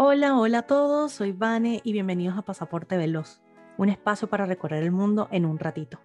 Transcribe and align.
Hola, 0.00 0.38
hola 0.38 0.58
a 0.58 0.62
todos, 0.62 1.10
soy 1.10 1.32
Vane 1.32 1.80
y 1.82 1.90
bienvenidos 1.90 2.38
a 2.38 2.42
Pasaporte 2.42 2.96
Veloz, 2.96 3.40
un 3.78 3.88
espacio 3.88 4.28
para 4.28 4.46
recorrer 4.46 4.84
el 4.84 4.92
mundo 4.92 5.26
en 5.32 5.44
un 5.44 5.58
ratito. 5.58 5.98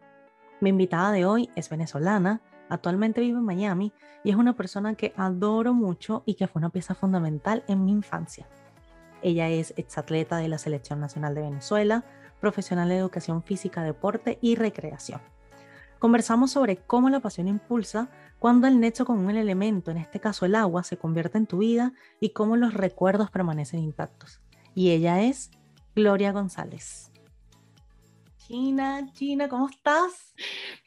Mi 0.61 0.71
invitada 0.71 1.11
de 1.11 1.27
hoy 1.27 1.51
es 1.55 1.69
venezolana, 1.69 2.41
actualmente 2.69 3.21
vive 3.21 3.37
en 3.37 3.45
Miami 3.45 3.93
y 4.23 4.31
es 4.31 4.35
una 4.35 4.55
persona 4.55 4.95
que 4.95 5.13
adoro 5.15 5.75
mucho 5.75 6.23
y 6.25 6.33
que 6.33 6.47
fue 6.47 6.59
una 6.59 6.71
pieza 6.71 6.95
fundamental 6.95 7.63
en 7.67 7.85
mi 7.85 7.91
infancia. 7.91 8.47
Ella 9.21 9.49
es 9.49 9.75
exatleta 9.77 10.37
de 10.37 10.47
la 10.47 10.57
Selección 10.57 10.99
Nacional 10.99 11.35
de 11.35 11.41
Venezuela, 11.41 12.03
profesional 12.41 12.89
de 12.89 12.97
educación 12.97 13.43
física, 13.43 13.83
deporte 13.83 14.39
y 14.41 14.55
recreación. 14.55 15.21
Conversamos 15.99 16.49
sobre 16.49 16.77
cómo 16.77 17.11
la 17.11 17.19
pasión 17.19 17.47
impulsa 17.47 18.09
cuando 18.43 18.67
el 18.67 18.81
nexo 18.81 19.05
con 19.05 19.19
un 19.19 19.37
elemento, 19.37 19.89
en 19.89 19.95
este 19.95 20.19
caso 20.19 20.45
el 20.45 20.55
agua, 20.55 20.83
se 20.83 20.97
convierte 20.97 21.37
en 21.37 21.47
tu 21.47 21.59
vida 21.59 21.93
y 22.19 22.31
cómo 22.31 22.57
los 22.57 22.73
recuerdos 22.73 23.31
permanecen 23.31 23.79
intactos. 23.79 24.41
Y 24.75 24.91
ella 24.91 25.21
es 25.21 25.49
Gloria 25.95 26.33
González. 26.33 27.09
China, 28.35 29.09
China, 29.13 29.47
¿cómo 29.47 29.69
estás? 29.69 30.35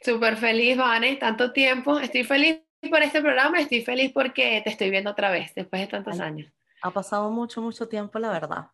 Súper 0.05 0.37
feliz, 0.37 0.77
Vane, 0.77 1.17
tanto 1.17 1.55
tiempo. 1.55 1.99
Estoy 1.99 2.25
feliz 2.25 2.59
por 2.91 3.03
este 3.03 3.23
programa, 3.23 3.59
estoy 3.59 3.81
feliz 3.81 4.13
porque 4.13 4.61
te 4.63 4.69
estoy 4.69 4.91
viendo 4.91 5.13
otra 5.13 5.31
vez 5.31 5.55
después 5.55 5.81
de 5.81 5.89
tantos 5.89 6.21
años. 6.21 6.53
Ha 6.83 6.91
pasado 6.91 7.31
mucho, 7.31 7.63
mucho 7.63 7.89
tiempo, 7.89 8.19
la 8.19 8.33
verdad. 8.33 8.67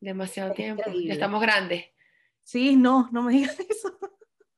Demasiado 0.00 0.54
tiempo. 0.54 0.90
Ya 0.90 1.12
estamos 1.12 1.42
grandes. 1.42 1.84
Sí, 2.42 2.76
no, 2.76 3.10
no 3.12 3.24
me 3.24 3.34
digas 3.34 3.60
eso. 3.68 3.98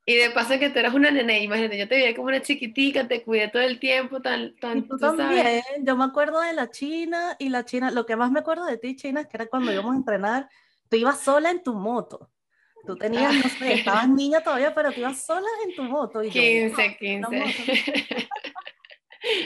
Y 0.07 0.17
de 0.17 0.31
paso 0.31 0.59
que 0.59 0.69
tú 0.69 0.79
eras 0.79 0.93
una 0.93 1.11
nene, 1.11 1.43
imagínate, 1.43 1.79
yo 1.79 1.89
te 1.89 1.95
veía 1.95 2.15
como 2.15 2.29
una 2.29 2.43
chiquitica, 2.43 3.09
te 3.09 3.23
cuidé 3.23 3.49
todo 3.49 3.63
el 3.63 3.79
tiempo, 3.79 4.21
tan, 4.21 4.55
tan, 4.57 4.87
tú, 4.87 4.99
también, 4.99 5.63
yo 5.81 5.97
me 5.97 6.05
acuerdo 6.05 6.43
de 6.43 6.53
la 6.53 6.71
China 6.71 7.37
y 7.39 7.49
la 7.49 7.65
China, 7.65 7.91
lo 7.91 8.05
que 8.05 8.15
más 8.15 8.31
me 8.31 8.41
acuerdo 8.41 8.67
de 8.67 8.77
ti, 8.77 8.97
China, 8.97 9.23
es 9.23 9.29
que 9.29 9.39
era 9.39 9.47
cuando 9.47 9.73
íbamos 9.73 9.95
a 9.95 9.97
entrenar, 9.97 10.51
tú 10.91 10.97
ibas 10.97 11.21
sola 11.21 11.51
en 11.51 11.63
tu 11.63 11.75
moto. 11.75 12.31
Tú 12.87 12.97
tenías, 12.97 13.35
no 13.35 13.49
sé, 13.49 13.73
estabas 13.73 14.07
niña 14.11 14.43
todavía, 14.43 14.75
pero 14.75 14.93
tú 14.93 15.01
ibas 15.01 15.25
sola 15.25 15.49
en 15.67 15.75
tu 15.75 15.85
moto. 15.85 16.23
Y 16.23 16.29
15, 16.29 16.97
15. 16.99 17.31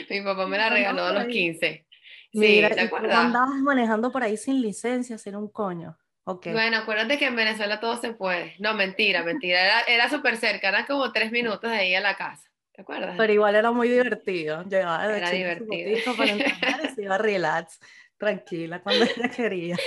Mi 0.09 0.21
papá 0.21 0.45
me 0.45 0.57
la 0.57 0.69
regaló 0.69 1.05
a 1.05 1.13
los 1.13 1.27
15. 1.27 1.87
Mira, 2.33 2.69
sí, 2.69 2.75
¿te 2.75 2.81
acuerdas? 2.81 3.17
andabas 3.17 3.61
manejando 3.61 4.11
por 4.11 4.23
ahí 4.23 4.35
sin 4.35 4.61
licencia, 4.61 5.17
sin 5.17 5.37
un 5.37 5.49
coño. 5.49 5.97
Bueno, 6.25 6.77
acuérdate 6.77 7.17
que 7.17 7.25
en 7.25 7.35
Venezuela 7.35 7.79
todo 7.79 7.97
se 7.97 8.13
puede. 8.13 8.55
No, 8.59 8.73
mentira, 8.73 9.23
mentira. 9.23 9.63
Era, 9.63 9.81
era 9.81 10.09
súper 10.09 10.37
cerca, 10.37 10.69
eran 10.69 10.85
como 10.85 11.11
tres 11.11 11.31
minutos 11.31 11.71
de 11.71 11.77
ahí 11.77 11.95
a 11.95 12.01
la 12.01 12.15
casa. 12.15 12.49
¿Te 12.73 12.83
acuerdas? 12.83 13.15
Pero 13.17 13.33
igual 13.33 13.55
era 13.55 13.71
muy 13.71 13.89
divertido. 13.89 14.63
Llegaba 14.63 15.07
de 15.07 15.17
era 15.17 15.31
divertido. 15.31 16.15
para 16.15 16.31
y 16.31 16.39
se 16.95 17.03
iba 17.03 17.17
relax, 17.17 17.79
tranquila, 18.17 18.81
cuando 18.81 19.05
ella 19.05 19.29
quería. 19.29 19.77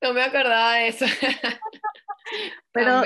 No 0.00 0.14
me 0.14 0.22
acordaba 0.22 0.74
de 0.74 0.88
eso. 0.88 1.04
Pero, 2.72 3.02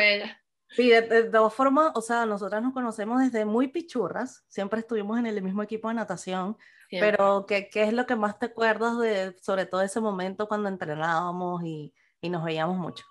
sí, 0.68 0.88
de, 0.88 1.02
de, 1.02 1.24
todas 1.24 1.52
formas, 1.52 1.92
o 1.94 2.00
sea, 2.00 2.26
nosotras 2.26 2.62
nos 2.62 2.72
conocemos 2.72 3.20
desde 3.20 3.44
muy 3.44 3.68
pichurras. 3.68 4.44
Siempre 4.48 4.80
estuvimos 4.80 5.18
en 5.18 5.26
el 5.26 5.42
mismo 5.42 5.62
equipo 5.62 5.88
de 5.88 5.94
natación. 5.94 6.56
Pero, 6.90 7.44
¿qué, 7.46 7.68
¿qué 7.70 7.82
es 7.82 7.92
lo 7.92 8.06
que 8.06 8.14
más 8.14 8.38
te 8.38 8.46
acuerdas 8.46 8.98
de, 8.98 9.36
sobre 9.40 9.66
todo 9.66 9.82
ese 9.82 10.00
momento 10.00 10.46
cuando 10.46 10.68
entrenábamos 10.68 11.64
y 11.64 11.92
y 12.24 12.30
nos 12.30 12.42
veíamos 12.42 12.78
mucho. 12.78 13.04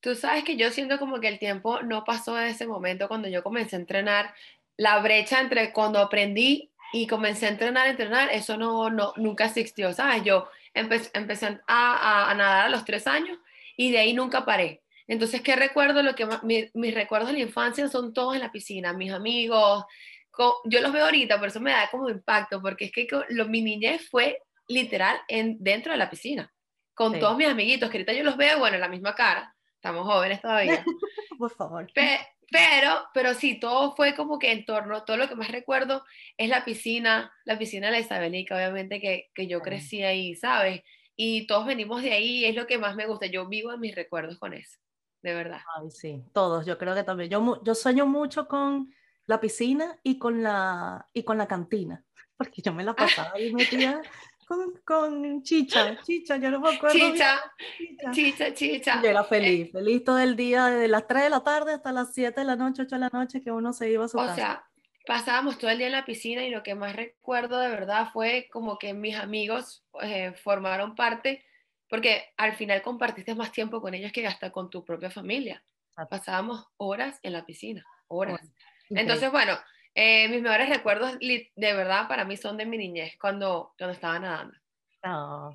Tú 0.00 0.14
sabes 0.14 0.44
que 0.44 0.56
yo 0.56 0.70
siento 0.70 0.98
como 0.98 1.18
que 1.18 1.26
el 1.26 1.40
tiempo 1.40 1.82
no 1.82 2.04
pasó 2.04 2.40
en 2.40 2.46
ese 2.46 2.66
momento 2.66 3.08
cuando 3.08 3.28
yo 3.28 3.42
comencé 3.42 3.74
a 3.74 3.80
entrenar. 3.80 4.34
La 4.76 5.00
brecha 5.00 5.40
entre 5.40 5.72
cuando 5.72 5.98
aprendí 5.98 6.70
y 6.92 7.08
comencé 7.08 7.46
a 7.46 7.50
entrenar, 7.50 7.88
entrenar, 7.88 8.30
eso 8.30 8.56
no, 8.56 8.88
no 8.88 9.14
nunca 9.16 9.46
existió, 9.46 9.92
¿sabes? 9.92 10.22
Yo 10.22 10.48
empecé, 10.74 11.10
empecé 11.14 11.58
a, 11.66 12.34
nadar 12.36 12.66
a 12.66 12.68
los 12.68 12.84
tres 12.84 13.06
años 13.08 13.36
y 13.76 13.90
de 13.90 13.98
ahí 13.98 14.12
nunca 14.12 14.44
paré. 14.44 14.82
Entonces, 15.08 15.40
¿qué 15.40 15.56
recuerdo? 15.56 16.02
Lo 16.02 16.14
que 16.14 16.28
mis 16.42 16.94
recuerdos 16.94 17.30
de 17.30 17.38
la 17.38 17.44
infancia 17.44 17.88
son 17.88 18.12
todos 18.14 18.34
en 18.34 18.42
la 18.42 18.52
piscina, 18.52 18.92
mis 18.92 19.12
amigos. 19.12 19.84
yo 20.66 20.80
los 20.80 20.92
veo 20.92 21.04
ahorita, 21.04 21.40
por 21.40 21.48
eso 21.48 21.60
me 21.60 21.72
da 21.72 21.90
como 21.90 22.08
impacto, 22.08 22.62
porque 22.62 22.86
es 22.86 22.92
que 22.92 23.08
lo, 23.30 23.48
mi 23.48 23.60
niñez 23.60 24.08
fue 24.08 24.38
literal 24.68 25.18
en, 25.26 25.56
dentro 25.58 25.92
de 25.92 25.98
la 25.98 26.08
piscina 26.08 26.52
con 26.94 27.18
todos 27.18 27.36
mis 27.36 27.48
amiguitos, 27.48 27.90
que 27.90 27.98
ahorita 27.98 28.12
yo 28.12 28.24
los 28.24 28.36
veo, 28.36 28.58
bueno, 28.58 28.78
la 28.78 28.88
misma 28.88 29.14
cara, 29.14 29.54
estamos 29.74 30.06
jóvenes 30.06 30.40
todavía. 30.40 30.84
Por 31.38 31.50
favor. 31.50 31.86
pero, 31.94 33.06
pero 33.12 33.34
sí, 33.34 33.58
todo 33.58 33.96
fue 33.96 34.14
como 34.14 34.38
que 34.38 34.52
en 34.52 34.64
torno, 34.64 35.04
todo 35.04 35.16
lo 35.16 35.28
que 35.28 35.34
más 35.34 35.50
recuerdo 35.50 36.04
es 36.36 36.48
la 36.48 36.64
piscina, 36.64 37.32
la 37.44 37.58
piscina 37.58 37.86
de 37.86 37.92
la 37.92 38.00
Isabelica, 38.00 38.54
obviamente 38.54 39.00
que, 39.00 39.30
que 39.34 39.46
yo 39.46 39.60
crecí 39.60 40.02
ahí, 40.02 40.34
¿sabes? 40.36 40.82
Y 41.16 41.46
todos 41.46 41.66
venimos 41.66 42.02
de 42.02 42.12
ahí, 42.12 42.44
es 42.44 42.54
lo 42.54 42.66
que 42.66 42.78
más 42.78 42.94
me 42.94 43.06
gusta, 43.06 43.26
yo 43.26 43.48
vivo 43.48 43.72
en 43.72 43.80
mis 43.80 43.94
recuerdos 43.94 44.38
con 44.38 44.54
eso, 44.54 44.78
de 45.22 45.34
verdad. 45.34 45.60
Ay, 45.76 45.90
sí, 45.90 46.22
todos, 46.32 46.64
yo 46.64 46.78
creo 46.78 46.94
que 46.94 47.02
también. 47.02 47.28
Yo, 47.30 47.62
yo 47.64 47.74
sueño 47.74 48.06
mucho 48.06 48.46
con 48.46 48.94
la 49.26 49.40
piscina 49.40 49.98
y 50.02 50.18
con 50.18 50.42
la, 50.42 51.08
y 51.12 51.24
con 51.24 51.38
la 51.38 51.48
cantina, 51.48 52.04
porque 52.36 52.62
yo 52.62 52.72
me 52.72 52.84
la 52.84 52.94
pasaba 52.94 53.32
ahí 53.34 53.52
metida 53.52 54.00
con, 54.84 55.42
Chicha, 55.42 55.98
Chicha, 56.02 56.36
yo 56.36 56.50
no 56.50 56.60
me 56.60 56.74
acuerdo. 56.74 56.96
Chicha, 56.96 57.40
Chicha, 58.12 58.54
Chicha. 58.54 59.02
Yo 59.02 59.08
era 59.08 59.24
feliz, 59.24 59.70
feliz 59.72 60.04
todo 60.04 60.18
el 60.18 60.36
día, 60.36 60.66
desde 60.66 60.88
las 60.88 61.06
3 61.06 61.24
de 61.24 61.30
la 61.30 61.42
tarde 61.42 61.72
hasta 61.74 61.92
las 61.92 62.14
7 62.14 62.40
de 62.40 62.46
la 62.46 62.56
noche, 62.56 62.82
8 62.82 62.96
de 62.96 63.00
la 63.00 63.10
noche, 63.12 63.42
que 63.42 63.50
uno 63.50 63.72
se 63.72 63.90
iba 63.90 64.04
a 64.04 64.08
su 64.08 64.18
o 64.18 64.20
casa. 64.20 64.32
O 64.32 64.36
sea, 64.36 64.64
pasábamos 65.06 65.58
todo 65.58 65.70
el 65.70 65.78
día 65.78 65.86
en 65.86 65.92
la 65.92 66.04
piscina 66.04 66.44
y 66.44 66.50
lo 66.50 66.62
que 66.62 66.74
más 66.74 66.94
recuerdo 66.94 67.58
de 67.58 67.68
verdad 67.68 68.08
fue 68.12 68.48
como 68.52 68.78
que 68.78 68.94
mis 68.94 69.16
amigos 69.16 69.84
eh, 70.02 70.32
formaron 70.42 70.94
parte, 70.94 71.44
porque 71.88 72.32
al 72.36 72.54
final 72.54 72.82
compartiste 72.82 73.34
más 73.34 73.52
tiempo 73.52 73.80
con 73.80 73.94
ellos 73.94 74.12
que 74.12 74.26
hasta 74.26 74.50
con 74.50 74.70
tu 74.70 74.84
propia 74.84 75.10
familia. 75.10 75.64
Pasábamos 76.08 76.66
horas 76.78 77.20
en 77.22 77.34
la 77.34 77.44
piscina, 77.44 77.84
horas. 78.08 78.40
Entonces, 78.88 79.30
bueno, 79.30 79.58
eh, 79.94 80.28
mis 80.28 80.40
mejores 80.40 80.68
recuerdos 80.70 81.18
de 81.20 81.50
verdad 81.56 82.08
para 82.08 82.24
mí 82.24 82.36
son 82.36 82.56
de 82.56 82.64
mi 82.64 82.78
niñez, 82.78 83.16
cuando, 83.20 83.74
cuando 83.76 83.94
estaba 83.94 84.18
nadando. 84.18 84.56
Ah. 85.02 85.50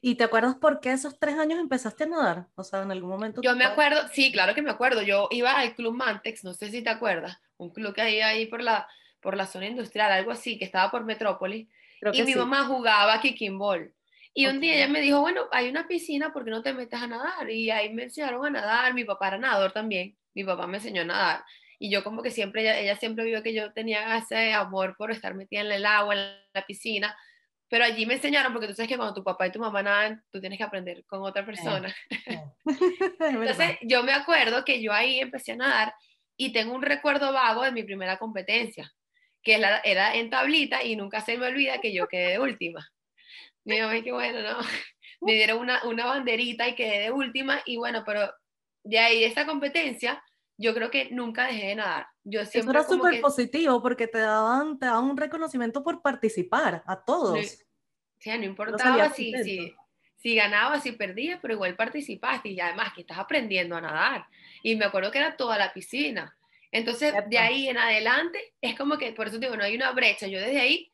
¿Y 0.00 0.16
te 0.16 0.24
acuerdas 0.24 0.56
por 0.56 0.80
qué 0.80 0.92
esos 0.92 1.18
tres 1.18 1.38
años 1.38 1.60
empezaste 1.60 2.04
a 2.04 2.06
nadar? 2.06 2.46
O 2.56 2.64
sea, 2.64 2.82
en 2.82 2.90
algún 2.90 3.10
momento. 3.10 3.40
Yo 3.42 3.54
me 3.54 3.64
acuerdo, 3.64 4.08
sí, 4.12 4.32
claro 4.32 4.54
que 4.54 4.62
me 4.62 4.70
acuerdo. 4.70 5.02
Yo 5.02 5.28
iba 5.30 5.52
al 5.52 5.74
Club 5.74 5.94
Mantex, 5.94 6.42
no 6.42 6.54
sé 6.54 6.70
si 6.70 6.82
te 6.82 6.90
acuerdas, 6.90 7.38
un 7.56 7.70
club 7.70 7.94
que 7.94 8.00
hay 8.00 8.20
ahí 8.20 8.46
por 8.46 8.62
la, 8.62 8.88
por 9.20 9.36
la 9.36 9.46
zona 9.46 9.66
industrial, 9.66 10.10
algo 10.10 10.32
así, 10.32 10.58
que 10.58 10.64
estaba 10.64 10.90
por 10.90 11.04
Metrópolis. 11.04 11.68
y 12.12 12.22
mi 12.22 12.34
mamá 12.34 12.64
jugaba 12.64 13.20
kicking 13.20 13.58
ball. 13.58 13.94
Y 14.34 14.46
un 14.46 14.60
día 14.60 14.74
ella 14.74 14.88
me 14.88 15.02
dijo, 15.02 15.20
bueno, 15.20 15.42
hay 15.52 15.68
una 15.68 15.86
piscina, 15.86 16.32
¿por 16.32 16.44
qué 16.44 16.50
no 16.50 16.62
te 16.62 16.72
metes 16.72 17.00
a 17.00 17.06
nadar? 17.06 17.48
Y 17.50 17.70
ahí 17.70 17.92
me 17.92 18.04
enseñaron 18.04 18.44
a 18.46 18.50
nadar, 18.50 18.94
mi 18.94 19.04
papá 19.04 19.28
era 19.28 19.38
nadador 19.38 19.72
también, 19.72 20.16
mi 20.34 20.42
papá 20.42 20.66
me 20.66 20.78
enseñó 20.78 21.02
a 21.02 21.04
nadar 21.04 21.44
y 21.82 21.90
yo 21.90 22.04
como 22.04 22.22
que 22.22 22.30
siempre, 22.30 22.62
ella, 22.62 22.78
ella 22.78 22.94
siempre 22.94 23.24
vio 23.24 23.42
que 23.42 23.52
yo 23.52 23.72
tenía 23.72 24.16
ese 24.16 24.52
amor 24.52 24.94
por 24.96 25.10
estar 25.10 25.34
metida 25.34 25.62
en 25.62 25.72
el 25.72 25.84
agua, 25.84 26.14
en 26.14 26.36
la 26.54 26.64
piscina, 26.64 27.16
pero 27.68 27.84
allí 27.84 28.06
me 28.06 28.14
enseñaron, 28.14 28.52
porque 28.52 28.68
tú 28.68 28.74
sabes 28.74 28.88
que 28.88 28.96
cuando 28.96 29.14
tu 29.14 29.24
papá 29.24 29.48
y 29.48 29.50
tu 29.50 29.58
mamá 29.58 29.82
nadan, 29.82 30.22
tú 30.30 30.40
tienes 30.40 30.58
que 30.58 30.62
aprender 30.62 31.04
con 31.06 31.22
otra 31.22 31.44
persona. 31.44 31.92
Entonces, 33.18 33.78
yo 33.82 34.04
me 34.04 34.12
acuerdo 34.12 34.64
que 34.64 34.80
yo 34.80 34.92
ahí 34.92 35.18
empecé 35.18 35.52
a 35.52 35.56
nadar 35.56 35.92
y 36.36 36.52
tengo 36.52 36.72
un 36.72 36.82
recuerdo 36.82 37.32
vago 37.32 37.64
de 37.64 37.72
mi 37.72 37.82
primera 37.82 38.16
competencia, 38.16 38.88
que 39.42 39.60
era 39.82 40.14
en 40.14 40.30
tablita 40.30 40.84
y 40.84 40.94
nunca 40.94 41.20
se 41.20 41.36
me 41.36 41.48
olvida 41.48 41.80
que 41.80 41.92
yo 41.92 42.06
quedé 42.06 42.28
de 42.28 42.38
última. 42.38 42.88
Mi 43.64 43.80
mamá, 43.80 44.00
que 44.02 44.12
bueno, 44.12 44.40
¿no? 44.40 44.58
Me 45.20 45.32
dieron 45.32 45.58
una, 45.58 45.82
una 45.82 46.06
banderita 46.06 46.68
y 46.68 46.76
quedé 46.76 47.00
de 47.00 47.10
última 47.10 47.60
y 47.66 47.76
bueno, 47.76 48.04
pero 48.06 48.32
de 48.84 49.00
ahí 49.00 49.24
esta 49.24 49.46
competencia 49.46 50.22
yo 50.56 50.74
creo 50.74 50.90
que 50.90 51.10
nunca 51.10 51.46
dejé 51.46 51.68
de 51.68 51.74
nadar. 51.76 52.06
Yo 52.24 52.44
siempre 52.44 52.78
Eso 52.78 52.94
era 52.94 52.96
súper 52.96 53.20
positivo 53.20 53.82
porque 53.82 54.06
te 54.06 54.18
daban, 54.18 54.78
te 54.78 54.86
daban 54.86 55.04
un 55.04 55.16
reconocimiento 55.16 55.82
por 55.82 56.02
participar 56.02 56.82
a 56.86 57.04
todos. 57.04 57.64
Sí, 58.18 58.30
no 58.38 58.44
importaba 58.44 59.10
si, 59.10 59.32
si, 59.42 59.74
si 60.16 60.34
ganabas, 60.36 60.84
si 60.84 60.92
perdías, 60.92 61.40
pero 61.42 61.54
igual 61.54 61.74
participaste 61.74 62.50
y 62.50 62.60
además 62.60 62.92
que 62.94 63.00
estás 63.00 63.18
aprendiendo 63.18 63.76
a 63.76 63.80
nadar. 63.80 64.26
Y 64.62 64.76
me 64.76 64.84
acuerdo 64.84 65.10
que 65.10 65.18
era 65.18 65.36
toda 65.36 65.58
la 65.58 65.72
piscina. 65.72 66.36
Entonces, 66.70 67.12
de 67.28 67.38
ahí 67.38 67.68
en 67.68 67.76
adelante, 67.76 68.54
es 68.60 68.76
como 68.78 68.96
que, 68.96 69.12
por 69.12 69.28
eso 69.28 69.38
digo, 69.38 69.56
no 69.56 69.64
hay 69.64 69.74
una 69.74 69.90
brecha. 69.92 70.26
Yo 70.26 70.40
desde 70.40 70.60
ahí 70.60 70.92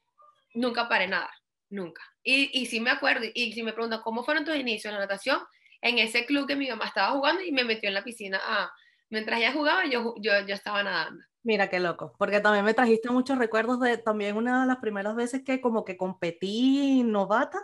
nunca 0.54 0.88
paré 0.88 1.06
nada, 1.06 1.30
nunca. 1.68 2.02
Y, 2.24 2.50
y 2.58 2.66
sí 2.66 2.80
me 2.80 2.90
acuerdo, 2.90 3.26
y 3.32 3.52
si 3.52 3.62
me 3.62 3.72
preguntan 3.72 4.00
cómo 4.02 4.24
fueron 4.24 4.44
tus 4.44 4.56
inicios 4.56 4.86
en 4.86 4.98
la 4.98 5.06
natación, 5.06 5.40
en 5.80 5.98
ese 5.98 6.26
club 6.26 6.48
que 6.48 6.56
mi 6.56 6.68
mamá 6.68 6.86
estaba 6.86 7.12
jugando 7.12 7.42
y 7.42 7.52
me 7.52 7.64
metió 7.64 7.88
en 7.88 7.94
la 7.94 8.02
piscina 8.02 8.40
a, 8.42 8.72
mientras 9.10 9.38
ella 9.38 9.52
jugaba, 9.52 9.86
yo, 9.86 10.14
yo, 10.18 10.32
yo 10.46 10.54
estaba 10.54 10.82
nadando. 10.82 11.24
Mira 11.42 11.68
qué 11.68 11.80
loco, 11.80 12.14
porque 12.18 12.40
también 12.40 12.64
me 12.64 12.74
trajiste 12.74 13.10
muchos 13.10 13.38
recuerdos 13.38 13.80
de 13.80 13.96
también 13.96 14.36
una 14.36 14.62
de 14.62 14.66
las 14.66 14.78
primeras 14.78 15.14
veces 15.14 15.42
que 15.44 15.60
como 15.60 15.84
que 15.84 15.96
competí 15.96 17.02
novata 17.04 17.58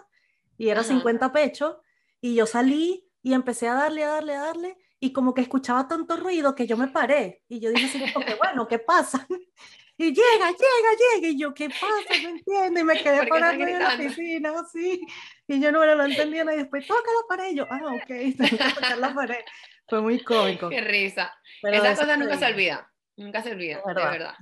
y 0.56 0.68
era 0.68 0.82
50 0.82 1.32
pechos 1.32 1.76
y 2.20 2.34
yo 2.34 2.46
salí 2.46 3.06
y 3.22 3.34
empecé 3.34 3.68
a 3.68 3.74
darle, 3.74 4.04
a 4.04 4.08
darle, 4.08 4.34
a 4.34 4.40
darle 4.40 4.78
y 5.00 5.12
como 5.12 5.34
que 5.34 5.42
escuchaba 5.42 5.86
tanto 5.86 6.16
ruido 6.16 6.54
que 6.54 6.66
yo 6.66 6.76
me 6.76 6.88
paré 6.88 7.42
y 7.48 7.60
yo 7.60 7.70
dije 7.70 7.86
así, 7.86 8.22
bueno, 8.38 8.66
¿qué 8.68 8.78
pasa? 8.78 9.26
y 9.96 10.06
llega, 10.06 10.50
llega, 10.50 11.20
llega, 11.20 11.28
y 11.28 11.38
yo, 11.38 11.54
¿qué 11.54 11.68
pasa? 11.68 12.22
No 12.22 12.28
entiendo, 12.30 12.80
y 12.80 12.84
me 12.84 13.02
quedé 13.02 13.26
parando 13.26 13.66
en 13.66 13.78
la 13.78 13.96
piscina, 13.96 14.52
así, 14.58 15.00
y 15.46 15.60
yo 15.60 15.70
no, 15.70 15.84
lo 15.84 16.04
entendía, 16.04 16.42
y 16.42 16.56
después 16.56 16.86
toca 16.86 17.00
la 17.00 17.28
pared, 17.28 17.52
y 17.52 17.56
yo, 17.56 17.66
ah, 17.70 17.80
ok, 17.94 18.06
tengo 18.38 18.48
que 18.50 18.74
tocar 18.74 18.98
la 18.98 19.14
pared, 19.14 19.44
fue 19.86 20.00
muy 20.00 20.22
cómico. 20.22 20.68
Qué 20.68 20.80
risa, 20.80 21.32
esa 21.62 21.96
cosa 21.96 22.16
nunca 22.16 22.38
se 22.38 22.46
olvida, 22.46 22.90
nunca 23.16 23.42
se 23.42 23.52
olvida, 23.52 23.82
de 23.86 23.94
verdad. 23.94 24.34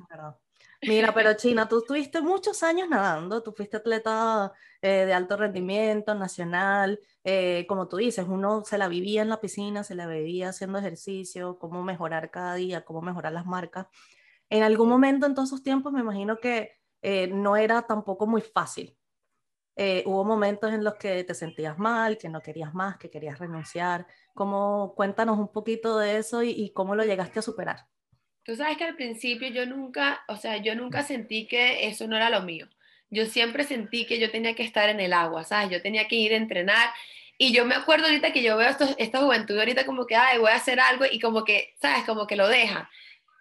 Mira, 0.84 1.14
pero 1.14 1.34
China, 1.34 1.68
tú 1.68 1.78
estuviste 1.78 2.20
muchos 2.20 2.64
años 2.64 2.88
nadando, 2.88 3.40
tú 3.40 3.52
fuiste 3.52 3.76
atleta 3.76 4.52
eh, 4.80 5.06
de 5.06 5.14
alto 5.14 5.36
rendimiento, 5.36 6.12
nacional, 6.16 6.98
eh, 7.22 7.66
como 7.68 7.86
tú 7.86 7.98
dices, 7.98 8.26
uno 8.28 8.64
se 8.64 8.78
la 8.78 8.88
vivía 8.88 9.22
en 9.22 9.28
la 9.28 9.40
piscina, 9.40 9.84
se 9.84 9.94
la 9.94 10.08
vivía 10.08 10.48
haciendo 10.48 10.80
ejercicio, 10.80 11.56
cómo 11.60 11.84
mejorar 11.84 12.32
cada 12.32 12.56
día, 12.56 12.84
cómo 12.84 13.00
mejorar 13.00 13.32
las 13.32 13.46
marcas. 13.46 13.86
En 14.50 14.64
algún 14.64 14.88
momento 14.88 15.26
en 15.26 15.34
todos 15.34 15.50
esos 15.50 15.62
tiempos 15.62 15.92
me 15.92 16.00
imagino 16.00 16.38
que 16.38 16.72
eh, 17.00 17.28
no 17.28 17.56
era 17.56 17.82
tampoco 17.82 18.26
muy 18.26 18.40
fácil. 18.42 18.96
Hubo 19.76 20.24
momentos 20.24 20.72
en 20.72 20.84
los 20.84 20.94
que 20.94 21.24
te 21.24 21.34
sentías 21.34 21.78
mal, 21.78 22.18
que 22.18 22.28
no 22.28 22.42
querías 22.42 22.74
más, 22.74 22.98
que 22.98 23.10
querías 23.10 23.38
renunciar. 23.38 24.06
¿Cómo, 24.34 24.94
cuéntanos 24.96 25.38
un 25.38 25.52
poquito 25.52 25.98
de 25.98 26.18
eso 26.18 26.42
y 26.42 26.70
cómo 26.74 26.94
lo 26.94 27.04
llegaste 27.04 27.38
a 27.38 27.42
superar. 27.42 27.86
Tú 28.44 28.56
sabes 28.56 28.76
que 28.76 28.84
al 28.84 28.96
principio 28.96 29.48
yo 29.48 29.66
nunca, 29.66 30.24
o 30.26 30.36
sea, 30.36 30.56
yo 30.56 30.74
nunca 30.74 31.02
sentí 31.02 31.46
que 31.46 31.86
eso 31.86 32.08
no 32.08 32.16
era 32.16 32.28
lo 32.28 32.42
mío. 32.42 32.68
Yo 33.08 33.26
siempre 33.26 33.62
sentí 33.62 34.04
que 34.04 34.18
yo 34.18 34.30
tenía 34.30 34.54
que 34.54 34.64
estar 34.64 34.88
en 34.88 34.98
el 34.98 35.12
agua, 35.12 35.44
¿sabes? 35.44 35.70
Yo 35.70 35.82
tenía 35.82 36.08
que 36.08 36.16
ir 36.16 36.32
a 36.32 36.36
entrenar. 36.36 36.90
Y 37.38 37.52
yo 37.52 37.64
me 37.64 37.74
acuerdo 37.74 38.06
ahorita 38.06 38.32
que 38.32 38.42
yo 38.42 38.56
veo 38.56 38.68
esto, 38.68 38.88
esta 38.98 39.20
juventud 39.20 39.58
ahorita 39.58 39.86
como 39.86 40.06
que, 40.06 40.16
ay, 40.16 40.38
voy 40.38 40.50
a 40.50 40.56
hacer 40.56 40.80
algo 40.80 41.04
y 41.10 41.20
como 41.20 41.44
que, 41.44 41.74
¿sabes? 41.80 42.04
Como 42.04 42.26
que 42.26 42.36
lo 42.36 42.48
deja. 42.48 42.90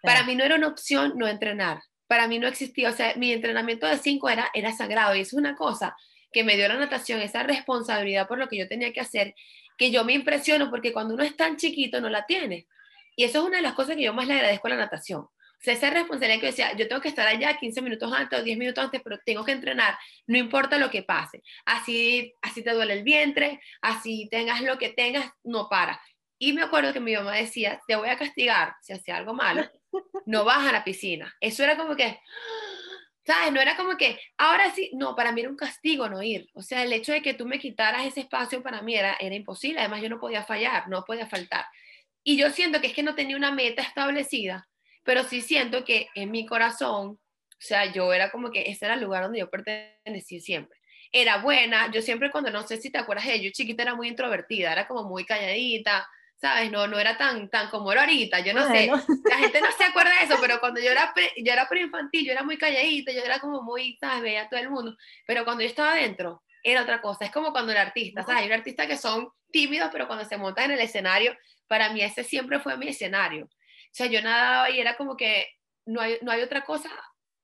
Para 0.02 0.22
mí 0.24 0.36
no 0.36 0.44
era 0.44 0.54
una 0.54 0.68
opción 0.68 1.14
no 1.16 1.26
entrenar. 1.26 1.80
Para 2.06 2.28
mí 2.28 2.38
no 2.38 2.46
existía, 2.46 2.90
o 2.90 2.92
sea, 2.92 3.14
mi 3.16 3.32
entrenamiento 3.32 3.86
de 3.86 3.96
cinco 3.96 4.28
era, 4.28 4.50
era 4.54 4.72
sagrado 4.72 5.16
y 5.16 5.20
es 5.20 5.32
una 5.32 5.56
cosa 5.56 5.96
que 6.32 6.44
me 6.44 6.56
dio 6.56 6.68
la 6.68 6.76
natación, 6.76 7.20
esa 7.20 7.42
responsabilidad 7.42 8.26
por 8.26 8.38
lo 8.38 8.48
que 8.48 8.56
yo 8.56 8.68
tenía 8.68 8.92
que 8.92 9.00
hacer, 9.00 9.34
que 9.76 9.90
yo 9.90 10.04
me 10.04 10.14
impresiono 10.14 10.70
porque 10.70 10.92
cuando 10.92 11.14
uno 11.14 11.22
es 11.22 11.36
tan 11.36 11.56
chiquito 11.56 12.00
no 12.00 12.08
la 12.08 12.26
tiene. 12.26 12.66
Y 13.16 13.24
eso 13.24 13.40
es 13.40 13.44
una 13.44 13.58
de 13.58 13.62
las 13.62 13.74
cosas 13.74 13.96
que 13.96 14.02
yo 14.02 14.14
más 14.14 14.26
le 14.26 14.34
agradezco 14.34 14.66
a 14.68 14.70
la 14.70 14.76
natación. 14.76 15.20
O 15.62 15.64
sea, 15.64 15.74
esa 15.74 15.90
responsabilidad 15.90 16.40
que 16.40 16.46
decía, 16.46 16.76
yo 16.76 16.88
tengo 16.88 17.00
que 17.00 17.08
estar 17.08 17.28
allá 17.28 17.56
15 17.56 17.82
minutos 17.82 18.12
antes 18.12 18.36
o 18.36 18.42
10 18.42 18.58
minutos 18.58 18.82
antes, 18.82 19.00
pero 19.00 19.20
tengo 19.24 19.44
que 19.44 19.52
entrenar, 19.52 19.96
no 20.26 20.36
importa 20.36 20.76
lo 20.76 20.90
que 20.90 21.04
pase. 21.04 21.40
Así, 21.64 22.34
así 22.42 22.64
te 22.64 22.72
duele 22.72 22.94
el 22.94 23.04
vientre, 23.04 23.60
así 23.80 24.28
tengas 24.28 24.60
lo 24.62 24.76
que 24.76 24.88
tengas, 24.88 25.30
no 25.44 25.68
para. 25.68 26.00
Y 26.36 26.52
me 26.52 26.62
acuerdo 26.62 26.92
que 26.92 26.98
mi 26.98 27.14
mamá 27.14 27.36
decía, 27.36 27.80
te 27.86 27.94
voy 27.94 28.08
a 28.08 28.16
castigar 28.16 28.74
si 28.82 28.92
hace 28.92 29.12
algo 29.12 29.34
malo, 29.34 29.70
no 30.26 30.44
vas 30.44 30.66
a 30.66 30.72
la 30.72 30.82
piscina. 30.82 31.32
Eso 31.40 31.62
era 31.62 31.76
como 31.76 31.94
que, 31.94 32.18
¿sabes? 33.24 33.52
No 33.52 33.60
era 33.60 33.76
como 33.76 33.96
que, 33.96 34.18
ahora 34.36 34.70
sí, 34.74 34.90
no, 34.94 35.14
para 35.14 35.32
mí 35.32 35.40
era 35.40 35.50
un 35.50 35.56
castigo 35.56 36.08
no 36.08 36.22
ir. 36.22 36.48
O 36.54 36.62
sea, 36.62 36.82
el 36.82 36.92
hecho 36.92 37.12
de 37.12 37.22
que 37.22 37.34
tú 37.34 37.46
me 37.46 37.58
quitaras 37.58 38.06
ese 38.06 38.20
espacio 38.20 38.62
para 38.62 38.82
mí 38.82 38.94
era, 38.94 39.16
era 39.20 39.34
imposible. 39.34 39.80
Además, 39.80 40.02
yo 40.02 40.08
no 40.08 40.20
podía 40.20 40.44
fallar, 40.44 40.88
no 40.88 41.04
podía 41.04 41.26
faltar. 41.26 41.64
Y 42.24 42.36
yo 42.36 42.50
siento 42.50 42.80
que 42.80 42.88
es 42.88 42.94
que 42.94 43.02
no 43.02 43.14
tenía 43.14 43.36
una 43.36 43.50
meta 43.52 43.82
establecida, 43.82 44.68
pero 45.04 45.24
sí 45.24 45.40
siento 45.40 45.84
que 45.84 46.08
en 46.14 46.30
mi 46.30 46.46
corazón, 46.46 47.06
o 47.08 47.18
sea, 47.58 47.92
yo 47.92 48.12
era 48.12 48.30
como 48.30 48.50
que 48.50 48.70
ese 48.70 48.84
era 48.84 48.94
el 48.94 49.00
lugar 49.02 49.24
donde 49.24 49.40
yo 49.40 49.50
pertenecí 49.50 50.40
siempre. 50.40 50.78
Era 51.10 51.38
buena, 51.38 51.90
yo 51.92 52.00
siempre 52.00 52.30
cuando, 52.30 52.50
no 52.50 52.66
sé 52.66 52.78
si 52.78 52.90
te 52.90 52.98
acuerdas 52.98 53.26
de 53.26 53.42
yo 53.42 53.50
chiquita 53.52 53.82
era 53.82 53.94
muy 53.94 54.08
introvertida, 54.08 54.72
era 54.72 54.86
como 54.88 55.04
muy 55.04 55.24
calladita, 55.24 56.08
¿sabes? 56.42 56.72
No, 56.72 56.88
no 56.88 56.98
era 56.98 57.16
tan, 57.16 57.48
tan 57.48 57.70
como 57.70 57.92
era 57.92 58.00
ahorita, 58.02 58.40
yo 58.40 58.52
no 58.52 58.66
sé, 58.66 58.88
la 59.30 59.38
gente 59.38 59.60
no 59.60 59.70
se 59.70 59.84
acuerda 59.84 60.10
de 60.18 60.24
eso, 60.24 60.36
pero 60.40 60.58
cuando 60.58 60.80
yo 60.80 60.90
era, 60.90 61.14
pre, 61.14 61.30
yo 61.36 61.52
era 61.52 61.68
preinfantil, 61.68 62.26
yo 62.26 62.32
era 62.32 62.42
muy 62.42 62.58
calladita, 62.58 63.12
yo 63.12 63.22
era 63.22 63.38
como 63.38 63.62
muy, 63.62 63.96
¿sabes? 64.00 64.22
Veía 64.22 64.42
a 64.42 64.48
todo 64.48 64.58
el 64.58 64.68
mundo, 64.68 64.96
pero 65.24 65.44
cuando 65.44 65.62
yo 65.62 65.68
estaba 65.68 65.92
adentro, 65.92 66.42
era 66.64 66.82
otra 66.82 67.00
cosa, 67.00 67.24
es 67.24 67.30
como 67.30 67.52
cuando 67.52 67.70
el 67.70 67.78
artista, 67.78 68.22
¿sabes? 68.22 68.42
Hay 68.42 68.46
un 68.48 68.54
artista 68.54 68.88
que 68.88 68.96
son 68.96 69.28
tímidos, 69.52 69.90
pero 69.92 70.08
cuando 70.08 70.24
se 70.24 70.36
montan 70.36 70.64
en 70.64 70.70
el 70.72 70.80
escenario, 70.80 71.36
para 71.68 71.90
mí 71.90 72.02
ese 72.02 72.24
siempre 72.24 72.58
fue 72.58 72.76
mi 72.76 72.88
escenario. 72.88 73.44
O 73.44 73.94
sea, 73.94 74.06
yo 74.06 74.20
nadaba 74.20 74.68
y 74.70 74.80
era 74.80 74.96
como 74.96 75.16
que 75.16 75.46
no 75.86 76.00
hay, 76.00 76.18
no 76.22 76.32
hay 76.32 76.42
otra 76.42 76.64
cosa 76.64 76.90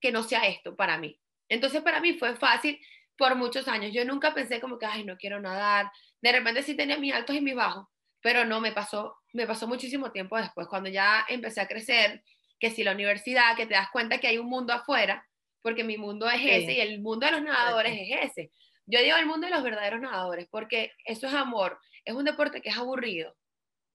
que 0.00 0.10
no 0.10 0.24
sea 0.24 0.46
esto 0.46 0.74
para 0.74 0.98
mí. 0.98 1.20
Entonces 1.48 1.82
para 1.82 2.00
mí 2.00 2.14
fue 2.14 2.34
fácil 2.36 2.80
por 3.16 3.36
muchos 3.36 3.68
años. 3.68 3.92
Yo 3.92 4.04
nunca 4.04 4.34
pensé 4.34 4.60
como 4.60 4.78
que, 4.78 4.86
ay, 4.86 5.04
no 5.04 5.16
quiero 5.16 5.40
nadar. 5.40 5.90
De 6.20 6.32
repente 6.32 6.62
sí 6.62 6.74
tenía 6.74 6.98
mis 6.98 7.12
altos 7.12 7.36
y 7.36 7.40
mis 7.40 7.54
bajos, 7.54 7.86
pero 8.20 8.44
no, 8.44 8.60
me 8.60 8.72
pasó, 8.72 9.16
me 9.32 9.46
pasó 9.46 9.66
muchísimo 9.66 10.10
tiempo 10.12 10.36
después, 10.36 10.66
cuando 10.68 10.90
ya 10.90 11.24
empecé 11.28 11.60
a 11.60 11.68
crecer, 11.68 12.22
que 12.58 12.70
si 12.70 12.82
la 12.82 12.92
universidad, 12.92 13.56
que 13.56 13.66
te 13.66 13.74
das 13.74 13.88
cuenta 13.90 14.18
que 14.18 14.26
hay 14.26 14.38
un 14.38 14.48
mundo 14.48 14.72
afuera, 14.72 15.26
porque 15.62 15.84
mi 15.84 15.96
mundo 15.96 16.28
es 16.28 16.40
ese 16.42 16.72
y 16.72 16.80
el 16.80 17.00
mundo 17.00 17.26
de 17.26 17.32
los 17.32 17.42
nadadores 17.42 17.92
es 17.92 18.30
ese. 18.30 18.50
Yo 18.86 19.00
digo 19.00 19.16
el 19.16 19.26
mundo 19.26 19.46
de 19.46 19.52
los 19.52 19.62
verdaderos 19.62 20.00
nadadores, 20.00 20.48
porque 20.50 20.92
eso 21.04 21.26
es 21.26 21.34
amor. 21.34 21.78
Es 22.04 22.14
un 22.14 22.24
deporte 22.24 22.62
que 22.62 22.70
es 22.70 22.76
aburrido, 22.76 23.36